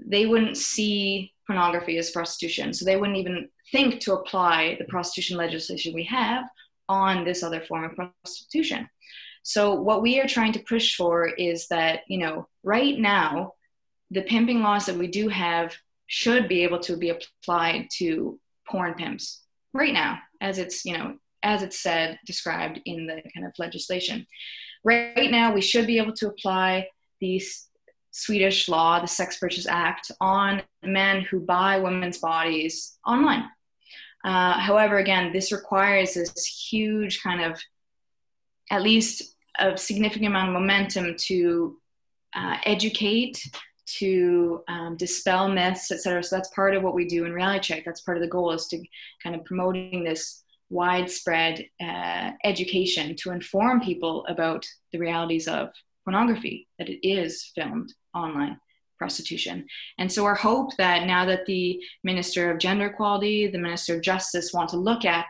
they 0.06 0.26
wouldn't 0.26 0.58
see 0.58 1.34
pornography 1.48 1.98
as 1.98 2.12
prostitution. 2.12 2.74
So 2.74 2.86
they 2.86 2.98
wouldn't 2.98 3.18
even 3.18 3.50
think 3.72 4.00
to 4.02 4.14
apply 4.14 4.76
the 4.78 4.86
prostitution 4.86 5.38
legislation 5.38 5.94
we 5.94 6.04
have 6.04 6.46
on 6.90 7.24
this 7.24 7.42
other 7.42 7.62
form 7.62 7.86
of 7.86 7.96
prostitution. 7.96 8.88
So 9.44 9.74
what 9.74 10.02
we 10.02 10.20
are 10.20 10.28
trying 10.28 10.52
to 10.54 10.60
push 10.60 10.96
for 10.96 11.26
is 11.26 11.68
that, 11.70 12.02
you 12.08 12.18
know, 12.18 12.48
right 12.64 13.00
now, 13.00 13.54
the 14.12 14.22
pimping 14.22 14.62
laws 14.62 14.86
that 14.86 14.98
we 14.98 15.08
do 15.08 15.30
have 15.30 15.74
should 16.06 16.48
be 16.48 16.64
able 16.64 16.80
to 16.80 16.98
be 16.98 17.10
applied 17.10 17.88
to 17.98 18.40
porn 18.70 18.94
pimps 18.94 19.42
right 19.74 19.94
now, 19.94 20.20
as 20.42 20.60
it's, 20.60 20.86
you 20.86 20.98
know, 20.98 21.18
as 21.44 21.64
it's 21.64 21.80
said, 21.80 22.20
described 22.26 22.82
in 22.86 23.08
the 23.08 23.22
kind 23.34 23.46
of 23.46 23.54
legislation. 23.58 24.26
Right, 24.84 25.32
now, 25.32 25.54
we 25.54 25.62
should 25.62 25.88
be 25.88 25.98
able 25.98 26.14
to 26.14 26.28
apply 26.28 26.88
the 27.20 27.42
Swedish 28.12 28.68
law, 28.68 29.00
the 29.00 29.08
Sex 29.08 29.38
Purchase 29.38 29.68
Act, 29.68 30.12
on 30.20 30.62
men 30.84 31.22
who 31.22 31.40
buy 31.40 31.80
women's 31.80 32.20
bodies 32.20 32.98
online. 33.06 33.46
Uh, 34.26 34.60
however, 34.60 34.98
again, 34.98 35.32
this 35.32 35.52
requires 35.52 36.16
this 36.16 36.46
huge 36.46 37.22
kind 37.22 37.42
of, 37.42 37.60
at 38.72 38.82
least 38.82 39.36
a 39.60 39.78
significant 39.78 40.28
amount 40.28 40.50
of 40.50 40.54
momentum 40.54 41.16
to 41.18 41.78
uh, 42.36 42.58
educate, 42.66 43.42
to 43.86 44.64
um, 44.68 44.98
dispel 44.98 45.48
myths, 45.48 45.92
etc. 45.92 46.24
So 46.24 46.36
that's 46.36 46.50
part 46.50 46.76
of 46.76 46.84
what 46.84 46.94
we 46.94 47.06
do 47.06 47.26
in 47.26 47.34
Reality 47.34 47.60
Check. 47.60 47.86
That's 47.86 48.02
part 48.02 48.18
of 48.18 48.22
the 48.22 48.30
goal 48.30 48.52
is 48.52 48.68
to 48.68 48.84
kind 49.24 49.36
of 49.36 49.46
promoting 49.46 50.04
this 50.04 50.44
widespread 50.70 51.66
uh, 51.82 52.32
education 52.44 53.16
to 53.18 53.32
inform 53.32 53.82
people 53.82 54.26
about 54.28 54.66
the 54.92 55.00
realities 55.00 55.48
of 55.48 55.70
pornography, 56.04 56.68
that 56.78 56.90
it 56.90 57.08
is 57.08 57.52
filmed 57.56 57.94
online 58.14 58.60
prostitution. 58.98 59.66
And 60.00 60.12
so 60.12 60.26
our 60.26 60.36
hope 60.36 60.76
that 60.78 61.06
now 61.06 61.26
that 61.26 61.46
the 61.46 61.82
Minister 62.04 62.52
of 62.52 62.60
Gender 62.60 62.88
Equality, 62.88 63.48
the 63.48 63.58
Minister 63.60 63.96
of 63.96 64.02
Justice 64.02 64.54
want 64.54 64.70
to 64.70 64.78
look 64.78 65.06
at 65.06 65.28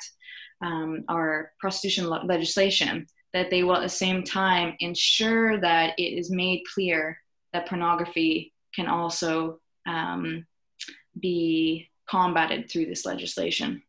um, 0.61 1.03
our 1.09 1.51
prostitution 1.59 2.07
le- 2.07 2.25
legislation, 2.25 3.05
that 3.33 3.49
they 3.49 3.63
will 3.63 3.75
at 3.75 3.81
the 3.81 3.89
same 3.89 4.23
time 4.23 4.75
ensure 4.79 5.59
that 5.59 5.93
it 5.97 6.17
is 6.17 6.31
made 6.31 6.63
clear 6.73 7.19
that 7.53 7.67
pornography 7.67 8.53
can 8.73 8.87
also 8.87 9.59
um, 9.85 10.45
be 11.19 11.89
combated 12.09 12.69
through 12.69 12.85
this 12.85 13.05
legislation. 13.05 13.83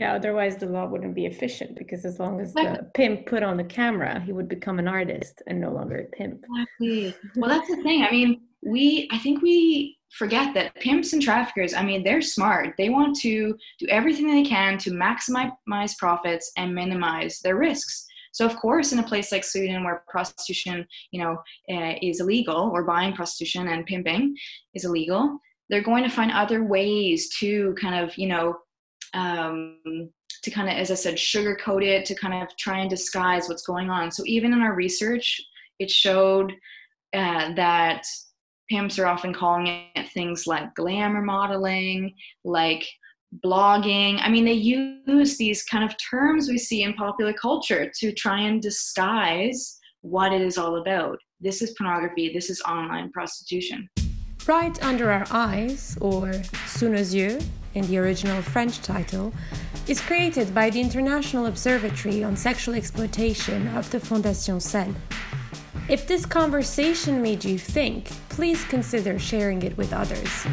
Yeah, 0.00 0.14
otherwise 0.14 0.56
the 0.56 0.66
law 0.66 0.86
wouldn't 0.86 1.14
be 1.14 1.26
efficient 1.26 1.76
because 1.76 2.06
as 2.06 2.18
long 2.18 2.40
as 2.40 2.54
the 2.54 2.90
pimp 2.94 3.26
put 3.26 3.42
on 3.42 3.58
the 3.58 3.64
camera, 3.64 4.18
he 4.20 4.32
would 4.32 4.48
become 4.48 4.78
an 4.78 4.88
artist 4.88 5.42
and 5.46 5.60
no 5.60 5.70
longer 5.70 5.96
a 5.98 6.16
pimp. 6.16 6.42
Exactly. 6.50 7.14
Well, 7.36 7.50
that's 7.50 7.68
the 7.68 7.82
thing. 7.82 8.02
I 8.02 8.10
mean, 8.10 8.40
we, 8.62 9.08
I 9.12 9.18
think 9.18 9.42
we 9.42 9.98
forget 10.16 10.54
that 10.54 10.74
pimps 10.76 11.12
and 11.12 11.20
traffickers, 11.20 11.74
I 11.74 11.82
mean, 11.82 12.02
they're 12.02 12.22
smart. 12.22 12.74
They 12.78 12.88
want 12.88 13.14
to 13.20 13.54
do 13.78 13.86
everything 13.88 14.26
they 14.26 14.48
can 14.48 14.78
to 14.78 14.90
maximize 14.90 15.98
profits 15.98 16.50
and 16.56 16.74
minimize 16.74 17.40
their 17.40 17.56
risks. 17.56 18.06
So, 18.32 18.46
of 18.46 18.56
course, 18.56 18.92
in 18.92 19.00
a 19.00 19.02
place 19.02 19.30
like 19.32 19.44
Sweden, 19.44 19.84
where 19.84 20.02
prostitution, 20.08 20.86
you 21.10 21.22
know, 21.22 21.36
uh, 21.70 21.94
is 22.00 22.20
illegal, 22.20 22.70
or 22.72 22.84
buying 22.84 23.12
prostitution 23.12 23.68
and 23.68 23.84
pimping 23.84 24.34
is 24.74 24.84
illegal, 24.84 25.38
they're 25.68 25.82
going 25.82 26.04
to 26.04 26.10
find 26.10 26.32
other 26.32 26.64
ways 26.64 27.28
to 27.40 27.74
kind 27.80 28.02
of, 28.02 28.16
you 28.16 28.28
know, 28.28 28.56
um, 29.14 30.10
to 30.42 30.50
kind 30.50 30.68
of, 30.68 30.74
as 30.74 30.90
I 30.90 30.94
said, 30.94 31.16
sugarcoat 31.16 31.84
it, 31.84 32.04
to 32.06 32.14
kind 32.14 32.42
of 32.42 32.56
try 32.56 32.78
and 32.78 32.90
disguise 32.90 33.48
what's 33.48 33.66
going 33.66 33.90
on. 33.90 34.10
So 34.10 34.22
even 34.26 34.52
in 34.52 34.60
our 34.60 34.74
research, 34.74 35.40
it 35.78 35.90
showed 35.90 36.52
uh, 37.14 37.54
that 37.54 38.04
pimps 38.68 38.98
are 38.98 39.06
often 39.06 39.34
calling 39.34 39.66
it 39.94 40.08
things 40.10 40.46
like 40.46 40.74
glamour 40.74 41.22
modeling, 41.22 42.14
like 42.44 42.86
blogging. 43.44 44.18
I 44.20 44.28
mean, 44.28 44.44
they 44.44 44.52
use 44.52 45.36
these 45.36 45.62
kind 45.64 45.84
of 45.84 45.94
terms 46.10 46.48
we 46.48 46.58
see 46.58 46.82
in 46.82 46.94
popular 46.94 47.32
culture 47.32 47.90
to 47.98 48.12
try 48.12 48.40
and 48.40 48.62
disguise 48.62 49.78
what 50.02 50.32
it 50.32 50.40
is 50.40 50.56
all 50.56 50.80
about. 50.80 51.18
This 51.40 51.62
is 51.62 51.74
pornography, 51.76 52.32
this 52.32 52.50
is 52.50 52.60
online 52.62 53.10
prostitution. 53.12 53.88
Right 54.46 54.82
Under 54.82 55.10
Our 55.10 55.26
Eyes, 55.30 55.98
or 56.00 56.32
Sous 56.66 56.88
nos 56.88 57.14
yeux 57.14 57.40
in 57.74 57.86
the 57.86 57.98
original 57.98 58.42
French 58.42 58.80
title, 58.82 59.32
is 59.88 60.00
created 60.00 60.54
by 60.54 60.70
the 60.70 60.80
International 60.80 61.46
Observatory 61.46 62.24
on 62.24 62.36
Sexual 62.36 62.74
Exploitation 62.74 63.68
of 63.76 63.90
the 63.90 63.98
Fondation 63.98 64.60
Scelles. 64.60 64.94
If 65.88 66.06
this 66.06 66.24
conversation 66.24 67.20
made 67.20 67.44
you 67.44 67.58
think, 67.58 68.10
please 68.28 68.64
consider 68.64 69.18
sharing 69.18 69.62
it 69.62 69.76
with 69.76 69.92
others. 69.92 70.46